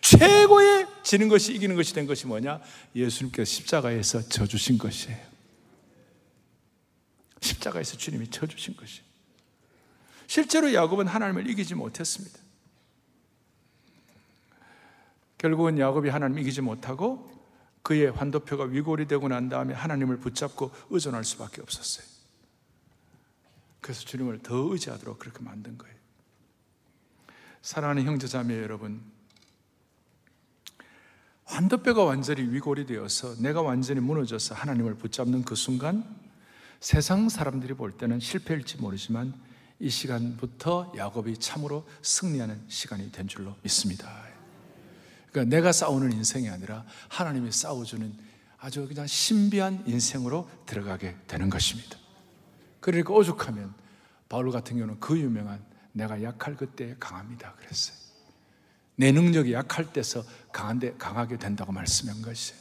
최고의 0.00 0.86
지는 1.02 1.28
것이 1.28 1.54
이기는 1.54 1.76
것이 1.76 1.94
된 1.94 2.06
것이 2.06 2.26
뭐냐? 2.26 2.60
예수님께서 2.94 3.50
십자가에서 3.50 4.28
져주신 4.28 4.78
것이에요. 4.78 5.31
십자가에서 7.42 7.96
주님이 7.96 8.30
져주신 8.30 8.76
것이에요. 8.76 9.04
실제로 10.26 10.72
야곱은 10.72 11.06
하나님을 11.06 11.48
이기지 11.50 11.74
못했습니다. 11.74 12.38
결국은 15.36 15.78
야곱이 15.78 16.08
하나님 16.08 16.38
이기지 16.38 16.60
못하고 16.60 17.30
그의 17.82 18.12
환도표가 18.12 18.64
위골이 18.64 19.08
되고 19.08 19.26
난 19.28 19.48
다음에 19.48 19.74
하나님을 19.74 20.18
붙잡고 20.18 20.70
의존할 20.90 21.24
수밖에 21.24 21.60
없었어요. 21.60 22.06
그래서 23.80 24.02
주님을 24.02 24.38
더 24.38 24.54
의지하도록 24.72 25.18
그렇게 25.18 25.42
만든 25.42 25.76
거예요. 25.76 25.94
사랑하는 27.60 28.04
형제자매 28.04 28.56
여러분, 28.62 29.02
환도뼈가 31.44 32.04
완전히 32.04 32.42
위골이 32.42 32.86
되어서 32.86 33.34
내가 33.36 33.62
완전히 33.62 34.00
무너져서 34.00 34.54
하나님을 34.54 34.94
붙잡는 34.94 35.42
그 35.42 35.56
순간 35.56 36.21
세상 36.82 37.28
사람들이 37.28 37.74
볼 37.74 37.92
때는 37.92 38.18
실패일지 38.18 38.78
모르지만 38.78 39.32
이 39.78 39.88
시간부터 39.88 40.92
야곱이 40.96 41.38
참으로 41.38 41.86
승리하는 42.02 42.64
시간이 42.66 43.12
된 43.12 43.28
줄로 43.28 43.54
믿습니다. 43.62 44.10
그러니까 45.30 45.56
내가 45.56 45.70
싸우는 45.70 46.10
인생이 46.12 46.50
아니라 46.50 46.84
하나님이 47.08 47.52
싸워주는 47.52 48.12
아주 48.58 48.88
그냥 48.88 49.06
신비한 49.06 49.84
인생으로 49.86 50.50
들어가게 50.66 51.14
되는 51.28 51.48
것입니다. 51.48 51.96
그러니까 52.80 53.14
오죽하면 53.14 53.72
바울 54.28 54.50
같은 54.50 54.76
경우는 54.76 54.98
그 54.98 55.16
유명한 55.16 55.64
내가 55.92 56.20
약할 56.20 56.56
그때 56.56 56.96
강합니다. 56.98 57.54
그랬어요. 57.60 57.96
내 58.96 59.12
능력이 59.12 59.52
약할 59.52 59.92
때서 59.92 60.24
강한데 60.52 60.96
강하게 60.98 61.38
된다고 61.38 61.70
말씀한 61.70 62.22
것이 62.22 62.54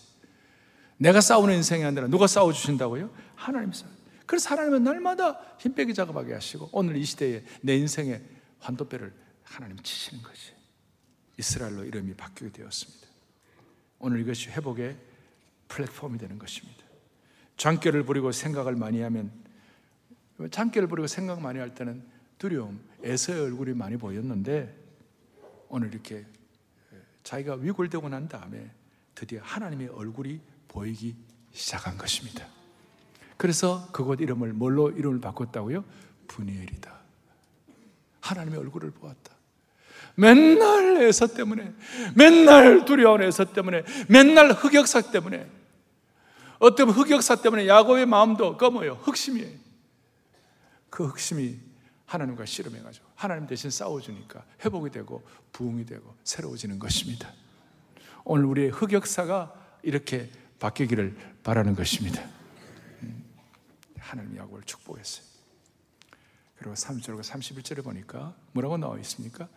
내가 0.97 1.21
싸우는 1.21 1.55
인생이 1.55 1.83
아니라 1.83 2.05
누가 2.05 2.27
싸워주신다고요? 2.27 3.09
하나님이 3.35 3.73
싸워. 3.73 4.00
그래서 4.31 4.51
하나님은 4.51 4.85
날마다 4.85 5.41
힘 5.59 5.75
빼기 5.75 5.93
작업하게 5.93 6.33
하시고 6.33 6.69
오늘 6.71 6.95
이 6.95 7.03
시대에 7.03 7.43
내 7.59 7.75
인생의 7.75 8.23
환도뼈를 8.59 9.13
하나님 9.43 9.77
치시는 9.83 10.23
것이 10.23 10.53
이스라엘로 11.37 11.83
이름이 11.83 12.13
바뀌게 12.13 12.53
되었습니다. 12.53 13.07
오늘 13.99 14.21
이것이 14.21 14.49
회복의 14.51 14.95
플랫폼이 15.67 16.17
되는 16.17 16.39
것입니다. 16.39 16.81
장결을 17.57 18.05
부리고 18.05 18.31
생각을 18.31 18.77
많이 18.77 19.01
하면 19.01 19.33
장결을 20.49 20.87
부리고 20.87 21.07
생각 21.07 21.41
많이 21.41 21.59
할 21.59 21.75
때는 21.75 22.01
두려움, 22.37 22.81
에서의 23.03 23.37
얼굴이 23.37 23.73
많이 23.73 23.97
보였는데 23.97 24.73
오늘 25.67 25.89
이렇게 25.89 26.25
자기가 27.23 27.55
위골되고 27.55 28.07
난 28.07 28.29
다음에 28.29 28.71
드디어 29.13 29.41
하나님의 29.43 29.89
얼굴이 29.89 30.39
보이기 30.69 31.17
시작한 31.51 31.97
것입니다. 31.97 32.60
그래서 33.41 33.87
그곳 33.91 34.21
이름을 34.21 34.53
뭘로 34.53 34.91
이름을 34.91 35.19
바꿨다고요? 35.19 35.83
분이엘이다. 36.27 36.93
하나님의 38.19 38.59
얼굴을 38.59 38.91
보았다. 38.91 39.33
맨날 40.13 41.01
애서 41.01 41.25
때문에, 41.25 41.73
맨날 42.13 42.85
두려운 42.85 43.23
애서 43.23 43.45
때문에, 43.45 43.81
맨날 44.07 44.51
흑역사 44.51 45.09
때문에, 45.09 45.49
어떤 46.59 46.91
흑역사 46.91 47.37
때문에 47.37 47.67
야곱의 47.67 48.05
마음도 48.05 48.57
검어요. 48.57 48.99
흑심이에요. 49.01 49.57
그 50.91 51.07
흑심이 51.07 51.57
하나님과 52.05 52.45
씨름해가지고 52.45 53.07
하나님 53.15 53.47
대신 53.47 53.71
싸워주니까 53.71 54.45
회복이 54.63 54.91
되고 54.91 55.23
부흥이 55.51 55.87
되고 55.87 56.15
새로워지는 56.23 56.77
것입니다. 56.77 57.33
오늘 58.23 58.45
우리의 58.45 58.69
흑역사가 58.69 59.79
이렇게 59.81 60.29
바뀌기를 60.59 61.17
바라는 61.41 61.73
것입니다. 61.73 62.40
하나님 64.11 64.35
야곱을 64.35 64.63
축복했어요. 64.63 65.25
그리고 66.57 66.73
30절과 66.73 67.21
31절에 67.21 67.81
보니까 67.81 68.35
뭐라고 68.51 68.77
나와 68.77 68.99
있습니까? 68.99 69.47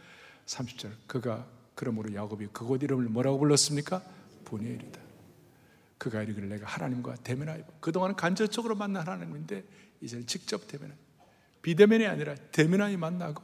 30절 0.47 0.93
그가 1.09 1.45
그러므로 1.75 2.15
야곱이 2.15 2.47
그곳 2.53 2.85
이름을 2.85 3.07
뭐라고 3.07 3.41
불렀습니까? 3.41 4.01
분이엘이다. 4.45 5.01
그가 5.99 6.23
이르기를 6.23 6.49
내가 6.49 6.69
하나님과 6.69 7.17
대면하여 7.17 7.65
그동안은 7.81 8.15
간접적으로 8.15 8.77
만난 8.77 9.09
하나님인데 9.09 9.65
이제는 10.01 10.29
직접 10.29 10.69
대면 10.69 10.95
비대면이 11.63 12.07
아니라 12.07 12.37
대면하여 12.53 12.97
만나고 12.97 13.43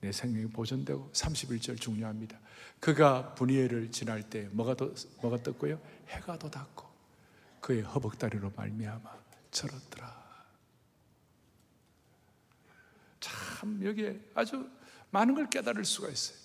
내 0.00 0.10
생명이 0.10 0.46
보존되고 0.46 1.10
31절 1.12 1.80
중요합니다. 1.80 2.40
그가 2.80 3.34
분이엘을 3.34 3.92
지날 3.92 4.28
때 4.28 4.48
뭐가 4.50 4.74
더, 4.74 4.92
뭐가 5.22 5.44
떴고요? 5.44 5.80
해가 6.08 6.38
돋았고 6.40 6.90
그의 7.60 7.82
허벅다리로 7.82 8.52
말미암아 8.56 9.29
절었더라. 9.50 10.20
참 13.20 13.84
여기에 13.84 14.20
아주 14.34 14.68
많은 15.10 15.34
걸 15.34 15.48
깨달을 15.50 15.84
수가 15.84 16.08
있어요. 16.08 16.38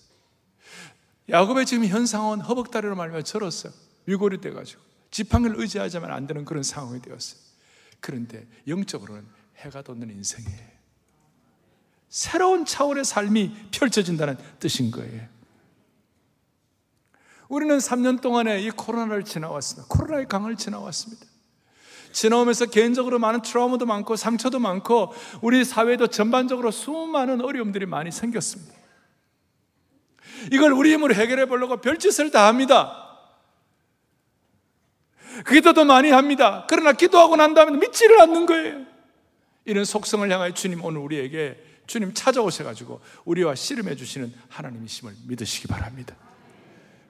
야곱의 1.29 1.65
지금 1.65 1.85
현 1.87 2.05
상황은 2.05 2.41
허벅다리로 2.41 2.95
말미암아 2.95 3.23
절었어요. 3.23 3.73
위골이 4.05 4.41
돼가지고 4.41 4.81
지팡이를 5.11 5.59
의지하자면 5.59 6.11
안 6.11 6.27
되는 6.27 6.45
그런 6.45 6.61
상황이 6.61 7.01
되었어요. 7.01 7.39
그런데 7.99 8.47
영적으로는 8.67 9.25
해가 9.57 9.81
돋는 9.81 10.09
인생이에요. 10.09 10.75
새로운 12.09 12.65
차원의 12.65 13.05
삶이 13.05 13.69
펼쳐진다는 13.71 14.37
뜻인 14.59 14.91
거예요. 14.91 15.27
우리는 17.47 17.77
3년 17.77 18.21
동안에 18.21 18.61
이 18.61 18.69
코로나를 18.71 19.23
지나왔습니다. 19.23 19.87
코로나의 19.89 20.27
강을 20.27 20.55
지나왔습니다. 20.55 21.25
지나오면서 22.15 22.67
개인적으로 22.67 23.19
많은 23.19 23.41
트라우마도 23.41 23.85
많고 23.85 24.15
상처도 24.15 24.57
많고 24.59 25.13
우리 25.41 25.65
사회도 25.65 26.07
전반적으로 26.07 26.71
수많은 26.71 27.41
어려움들이 27.41 27.85
많이 27.85 28.09
생겼습니다. 28.09 28.73
이걸 30.51 30.71
우리 30.71 30.93
힘으로 30.93 31.13
해결해 31.13 31.45
보려고 31.45 31.81
별짓을 31.81 32.31
다 32.31 32.47
합니다. 32.47 33.19
기도도 35.45 35.83
많이 35.83 36.09
합니다. 36.09 36.65
그러나 36.69 36.93
기도하고 36.93 37.35
난 37.35 37.53
다음에 37.53 37.77
믿지를 37.77 38.21
않는 38.21 38.45
거예요. 38.45 38.85
이런 39.65 39.83
속성을 39.83 40.31
향하여 40.31 40.53
주님 40.53 40.85
오늘 40.85 41.01
우리에게 41.01 41.61
주님 41.85 42.13
찾아오셔가지고 42.13 43.01
우리와 43.25 43.55
씨름해 43.55 43.97
주시는 43.97 44.33
하나님이심을 44.47 45.13
믿으시기 45.27 45.67
바랍니다. 45.67 46.15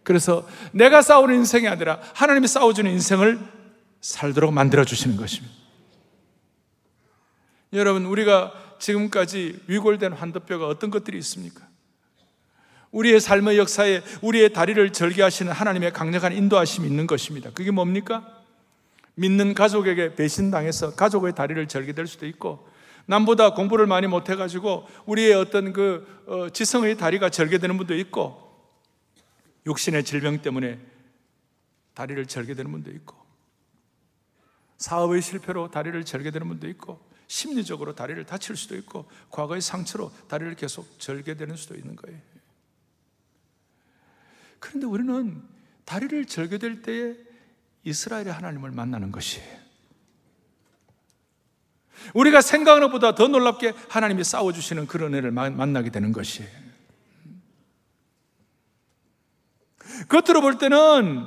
그래서 0.02 0.48
내가 0.72 1.04
싸우는 1.04 1.36
인생이 1.36 1.68
아니라 1.68 2.02
하나님이 2.15 2.48
싸워주는 2.48 2.89
인생을 2.89 3.64
살도록 4.06 4.54
만들어 4.54 4.86
주시는 4.86 5.18
것입니다. 5.18 5.56
여러분, 7.74 8.06
우리가 8.06 8.54
지금까지 8.78 9.60
위골된 9.65 10.13
환도뼈가 10.13 10.68
어떤 10.68 10.91
것들이 10.91 11.18
있습니까? 11.18 11.68
우리의 12.91 13.20
삶의 13.20 13.58
역사에 13.58 14.04
우리의 14.22 14.54
다리를 14.54 14.94
절개하시는 14.94 15.52
하나님의 15.52 15.91
강력한 15.91 16.34
인도하심이 16.34 16.88
있는 16.88 17.08
것입니다. 17.08 17.50
그게 17.52 17.72
뭡니까? 17.72 18.44
믿는 19.15 19.56
가족에게 19.56 20.13
배신당해서 20.13 20.96
가족의 20.96 21.34
다리를 21.34 21.68
절개될 21.68 22.06
수도 22.06 22.28
있고, 22.28 22.70
남보다 23.08 23.56
공부를 23.56 23.88
많이 23.88 24.06
못해가지고 24.06 24.88
우리의 25.08 25.34
어떤 25.34 25.74
그 25.74 26.06
어, 26.28 26.50
지성의 26.50 26.98
다리가 26.98 27.32
절개되는 27.32 27.76
분도 27.76 27.96
있고, 27.96 28.39
육신의 29.65 30.04
질병 30.04 30.44
때문에 30.44 30.80
다리를 31.96 32.24
절개되는 32.28 32.72
분도 32.72 32.91
있고, 32.91 33.24
사업의 34.77 35.21
실패로 35.21 35.71
다리를 35.71 36.03
절개되는 36.05 36.47
분도 36.47 36.67
있고, 36.69 36.99
심리적으로 37.27 37.95
다리를 37.95 38.23
다칠 38.25 38.55
수도 38.55 38.75
있고, 38.75 39.09
과거의 39.31 39.61
상처로 39.61 40.11
다리를 40.27 40.55
계속 40.55 40.99
절개되는 40.99 41.55
수도 41.55 41.75
있는 41.75 41.95
거예요. 41.95 42.19
그런데 44.59 44.85
우리는 44.88 45.43
다리를 45.85 46.25
절개될 46.25 46.81
때에 46.81 47.15
이스라엘의 47.83 48.33
하나님을 48.33 48.71
만나는 48.71 49.11
것이에요. 49.11 49.65
우리가 52.13 52.41
생각하는 52.41 52.88
것보다 52.88 53.15
더 53.15 53.27
놀랍게 53.27 53.73
하나님이 53.89 54.23
싸워주시는 54.23 54.88
그런 54.88 55.15
애를 55.15 55.31
만나게 55.31 55.89
되는 55.91 56.11
것이에요. 56.11 56.49
겉으로 60.09 60.41
볼 60.41 60.57
때는 60.57 61.25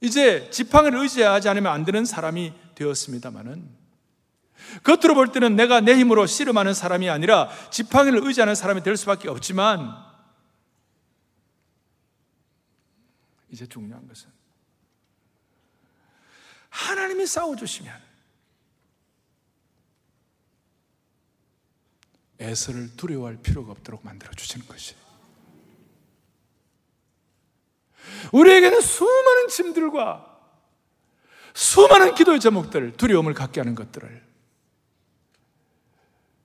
이제 0.00 0.50
지팡이를 0.50 0.98
의지하지 1.00 1.48
않으면 1.48 1.72
안 1.72 1.84
되는 1.84 2.04
사람이 2.04 2.52
되었습니다만은 2.74 3.84
겉으로 4.82 5.14
볼 5.14 5.32
때는 5.32 5.56
내가 5.56 5.80
내 5.80 5.94
힘으로 5.96 6.26
씨름하는 6.26 6.74
사람이 6.74 7.08
아니라 7.08 7.50
지팡이를 7.70 8.20
의지하는 8.24 8.54
사람이 8.54 8.82
될 8.82 8.96
수밖에 8.96 9.28
없지만 9.28 9.94
이제 13.50 13.66
중요한 13.66 14.06
것은 14.08 14.28
하나님이 16.70 17.26
싸워주시면 17.26 18.02
에서를 22.40 22.96
두려워할 22.96 23.36
필요가 23.36 23.72
없도록 23.72 24.04
만들어 24.04 24.32
주시는 24.32 24.66
것이. 24.66 24.96
우리에게는 28.32 28.80
수많은 28.80 29.48
짐들과 29.48 30.33
수많은 31.54 32.14
기도의 32.14 32.40
제목들, 32.40 32.96
두려움을 32.96 33.32
갖게 33.32 33.60
하는 33.60 33.74
것들을 33.74 34.22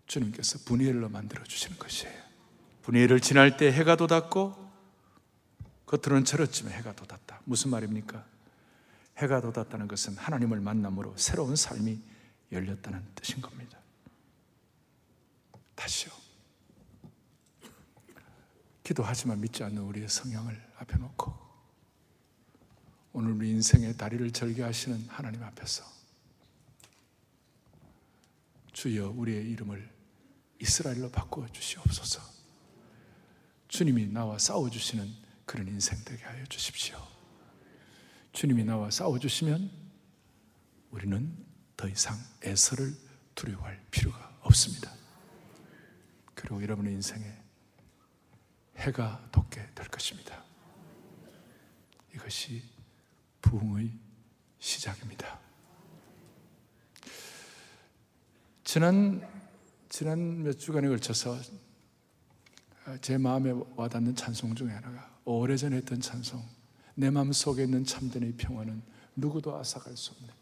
주님께서 0.06 0.60
분이엘로 0.66 1.10
만들어 1.10 1.44
주시는 1.44 1.78
것이에요. 1.78 2.20
분이엘을 2.84 3.20
지날 3.20 3.58
때 3.58 3.72
해가 3.72 3.96
돋았고 3.96 4.70
겉으로는 5.88 6.26
저렇지만 6.26 6.74
해가 6.74 6.94
돋았다. 6.94 7.42
무슨 7.46 7.72
말입니까? 7.72 8.24
해가 9.18 9.42
돋았다는 9.42 9.88
것은 9.88 10.16
하나님을 10.16 10.60
만남으로 10.62 11.14
새로운 11.18 11.56
삶이 11.56 12.00
열렸다는 12.52 13.04
뜻인 13.16 13.42
겁니다. 13.42 13.78
다시요. 15.76 16.12
기도하지만 18.84 19.40
믿지 19.42 19.64
않는 19.64 19.82
우리의 19.82 20.10
성향을 20.10 20.60
앞에 20.78 20.98
놓고 20.98 21.49
오늘 23.12 23.32
우리 23.32 23.50
인생의 23.50 23.98
다리를 23.98 24.32
절개하시는 24.32 25.08
하나님 25.08 25.44
앞에서 25.44 25.84
주여 28.72 29.10
우리의 29.10 29.50
이름을 29.50 29.90
이스라엘로 30.60 31.10
바꾸어 31.10 31.48
주시옵소서. 31.48 32.22
주님이 33.68 34.08
나와 34.08 34.38
싸워 34.38 34.70
주시는 34.70 35.12
그런 35.46 35.68
인생 35.68 35.98
되게 36.06 36.24
하여 36.24 36.46
주십시오. 36.46 37.02
주님이 38.32 38.64
나와 38.64 38.92
싸워 38.92 39.18
주시면 39.18 39.72
우리는 40.92 41.36
더 41.76 41.88
이상 41.88 42.16
애서를 42.44 42.96
두려워할 43.34 43.84
필요가 43.90 44.38
없습니다. 44.42 44.94
그리고 46.36 46.62
여러분의 46.62 46.94
인생에 46.94 47.26
해가 48.78 49.28
돋게 49.32 49.74
될 49.74 49.88
것입니다. 49.88 50.44
이것이 52.14 52.79
부흥의 53.42 53.92
시작입니다. 54.60 55.40
지난 58.64 59.28
지난 59.90 60.44
몇 60.44 60.60
주간에 60.60 60.88
걸쳐서 60.88 61.38
제 63.02 63.18
마음에 63.18 63.54
와닿는 63.76 64.16
찬송 64.16 64.56
중에 64.56 64.70
하나가 64.70 65.10
오래전에 65.26 65.78
했던 65.78 66.00
찬송 66.00 66.44
내 66.96 67.10
마음 67.10 67.32
속에 67.32 67.64
있는 67.64 67.86
참된의 67.86 68.34
평화는 68.34 68.82
누구도 69.16 69.56
앗아갈 69.56 69.96
수 69.98 70.12
없네. 70.12 70.34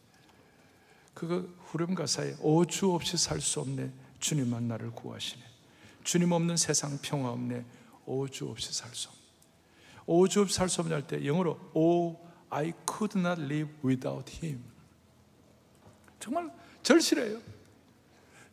그거 1.13 1.47
후렴 1.65 1.95
가사에 1.95 2.35
오주 2.39 2.91
없이 2.93 3.17
살 3.17 3.41
수 3.41 3.59
없네. 3.61 3.91
주님만 4.19 4.67
나를 4.67 4.91
구하시네. 4.91 5.43
주님 6.03 6.31
없는 6.31 6.57
세상 6.57 6.97
평화 7.01 7.31
없네. 7.31 7.65
오주 8.05 8.49
없이 8.49 8.73
살 8.73 8.93
수 8.93 9.09
없네. 9.09 9.21
오주 10.05 10.41
없이 10.41 10.55
살 10.55 10.69
수 10.69 10.81
없네 10.81 10.93
할 10.93 11.07
때 11.07 11.25
영어로 11.25 11.71
Oh 11.73 12.26
I 12.49 12.73
could 12.89 13.17
not 13.19 13.41
live 13.41 13.71
without 13.83 14.31
him 14.43 14.63
정말 16.19 16.51
절실해요 16.83 17.39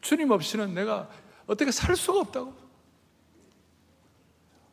주님 0.01 0.31
없이는 0.31 0.75
내가 0.75 1.11
어떻게 1.47 1.71
살 1.71 1.97
수가 1.97 2.21
없다고. 2.21 2.55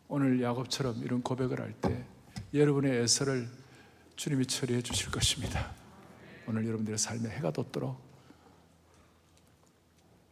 오늘 0.09 0.41
야곱처럼 0.41 1.01
이런 1.03 1.21
고백을 1.21 1.61
할 1.61 1.73
때 1.81 2.05
여러분의 2.53 3.01
애서를 3.01 3.47
주님이 4.17 4.45
처리해 4.45 4.81
주실 4.81 5.09
것입니다. 5.09 5.71
오늘 6.47 6.65
여러분들의 6.67 6.97
삶에 6.97 7.29
해가 7.29 7.51
돋도록 7.51 7.97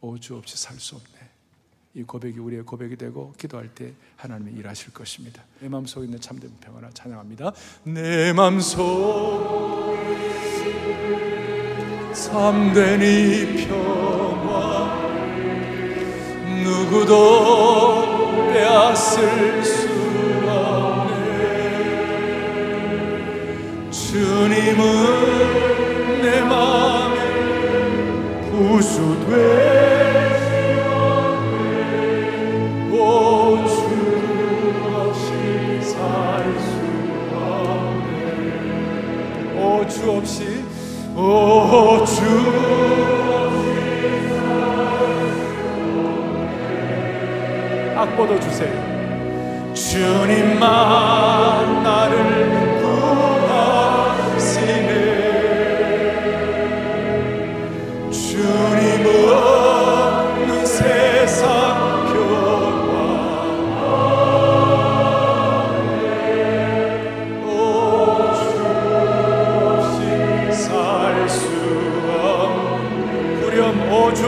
오주 0.02 0.36
없이 0.36 0.56
살 0.58 0.78
수 0.78 0.96
없네. 0.96 1.19
이 1.94 2.04
고백이 2.04 2.38
우리의 2.38 2.62
고백이 2.62 2.96
되고 2.96 3.32
기도할 3.36 3.68
때 3.74 3.92
하나님이 4.16 4.52
일하실 4.52 4.92
것입니다. 4.92 5.42
내 5.60 5.68
마음속에 5.68 6.04
있는 6.04 6.20
참된 6.20 6.52
평안을 6.60 6.90
찬양합니다. 6.94 7.52
내 7.84 8.32
마음속 8.32 9.96
참된 12.12 13.02
이 13.02 13.66
평화 13.66 15.00
누구도 16.62 18.52
빼앗을 18.52 19.64
수 19.64 19.88
없네 20.48 21.10
주님은 23.90 24.84
내 26.22 26.40
마음에 26.42 27.18
구수되 28.50 29.89
주 40.00 40.10
없이 40.12 40.64
오주 41.14 42.22
악보도 47.96 48.40
주세요. 48.40 48.72
주님만 49.74 50.58
나를 51.82 52.39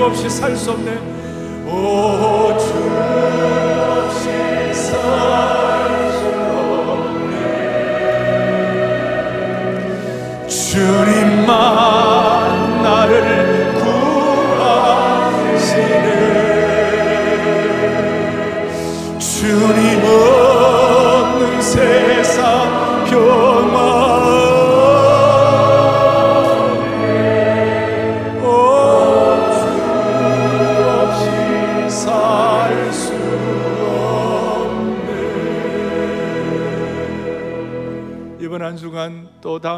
없이 0.04 0.28
살 0.28 0.56
수 0.56 0.72
없네. 0.72 1.11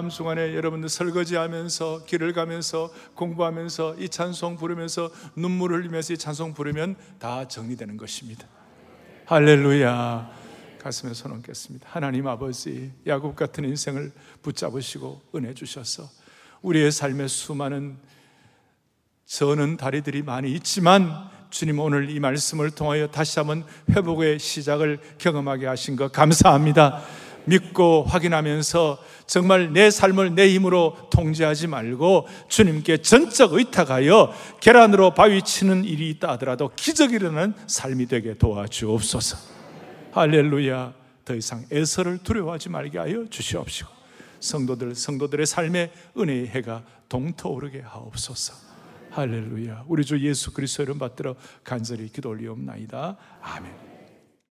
다음 0.05 0.11
주간에 0.11 0.55
여러분들 0.55 0.91
설거지하면서 0.91 2.05
길을 2.05 2.35
가면서 2.35 2.93
공부하면서 3.15 3.97
이 3.99 4.11
찬송 4.11 4.57
부르면서 4.57 5.11
눈물을 5.35 5.79
흘리면서 5.79 6.13
이 6.13 6.19
찬송 6.19 6.53
부르면 6.53 6.97
다 7.19 7.49
정리되는 7.49 7.97
것입니다. 7.97 8.47
할렐루야. 9.25 10.31
가슴에 10.79 11.15
손 11.15 11.33
얹겠습니다. 11.33 11.89
하나님 11.91 12.27
아버지, 12.27 12.93
야곱 13.07 13.35
같은 13.35 13.65
인생을 13.65 14.13
붙잡으시고 14.43 15.23
은혜 15.37 15.55
주셔서 15.55 16.07
우리의 16.61 16.93
삶에 16.93 17.27
수많은 17.27 17.97
저는 19.25 19.79
다리들이 19.79 20.21
많이 20.21 20.53
있지만 20.53 21.31
주님 21.49 21.79
오늘 21.79 22.11
이 22.11 22.21
말씀을 22.21 22.73
통하여 22.73 23.07
다시 23.07 23.39
한번 23.39 23.65
회복의 23.89 24.39
시작을 24.39 24.99
경험하게 25.17 25.67
하신 25.67 25.97
것 25.97 26.13
감사합니다. 26.13 27.01
믿고 27.47 28.05
확인하면서 28.05 28.99
정말 29.27 29.73
내 29.73 29.91
삶을 29.91 30.35
내 30.35 30.53
힘으로 30.55 30.97
통제하지 31.11 31.67
말고 31.67 32.27
주님께 32.49 32.99
전적 32.99 33.55
의탁하여 33.55 34.33
계란으로 34.61 35.15
바위 35.15 35.43
치는 35.43 35.85
일이 35.85 36.11
있다 36.11 36.33
하더라도 36.33 36.71
기적이 36.75 37.17
일어나는 37.17 37.55
삶이 37.67 38.07
되게 38.07 38.35
도와주옵소서. 38.35 39.37
할렐루야. 40.13 40.95
더 41.25 41.35
이상 41.35 41.65
애서를 41.73 42.19
두려워하지 42.19 42.69
말게 42.69 42.99
하여 42.99 43.27
주시옵시고 43.29 43.89
성도들 44.41 44.95
성도들의 44.95 45.47
삶에 45.47 45.91
은혜의 46.19 46.49
해가 46.49 46.83
동터오르게 47.09 47.81
하옵소서. 47.81 48.55
할렐루야. 49.11 49.85
우리 49.87 50.05
주 50.05 50.21
예수 50.21 50.53
그리스도 50.53 50.83
이름 50.83 50.99
받들어 50.99 51.37
간절히 51.63 52.09
기도 52.09 52.31
올리옵나이다. 52.31 53.17
아멘. 53.41 53.84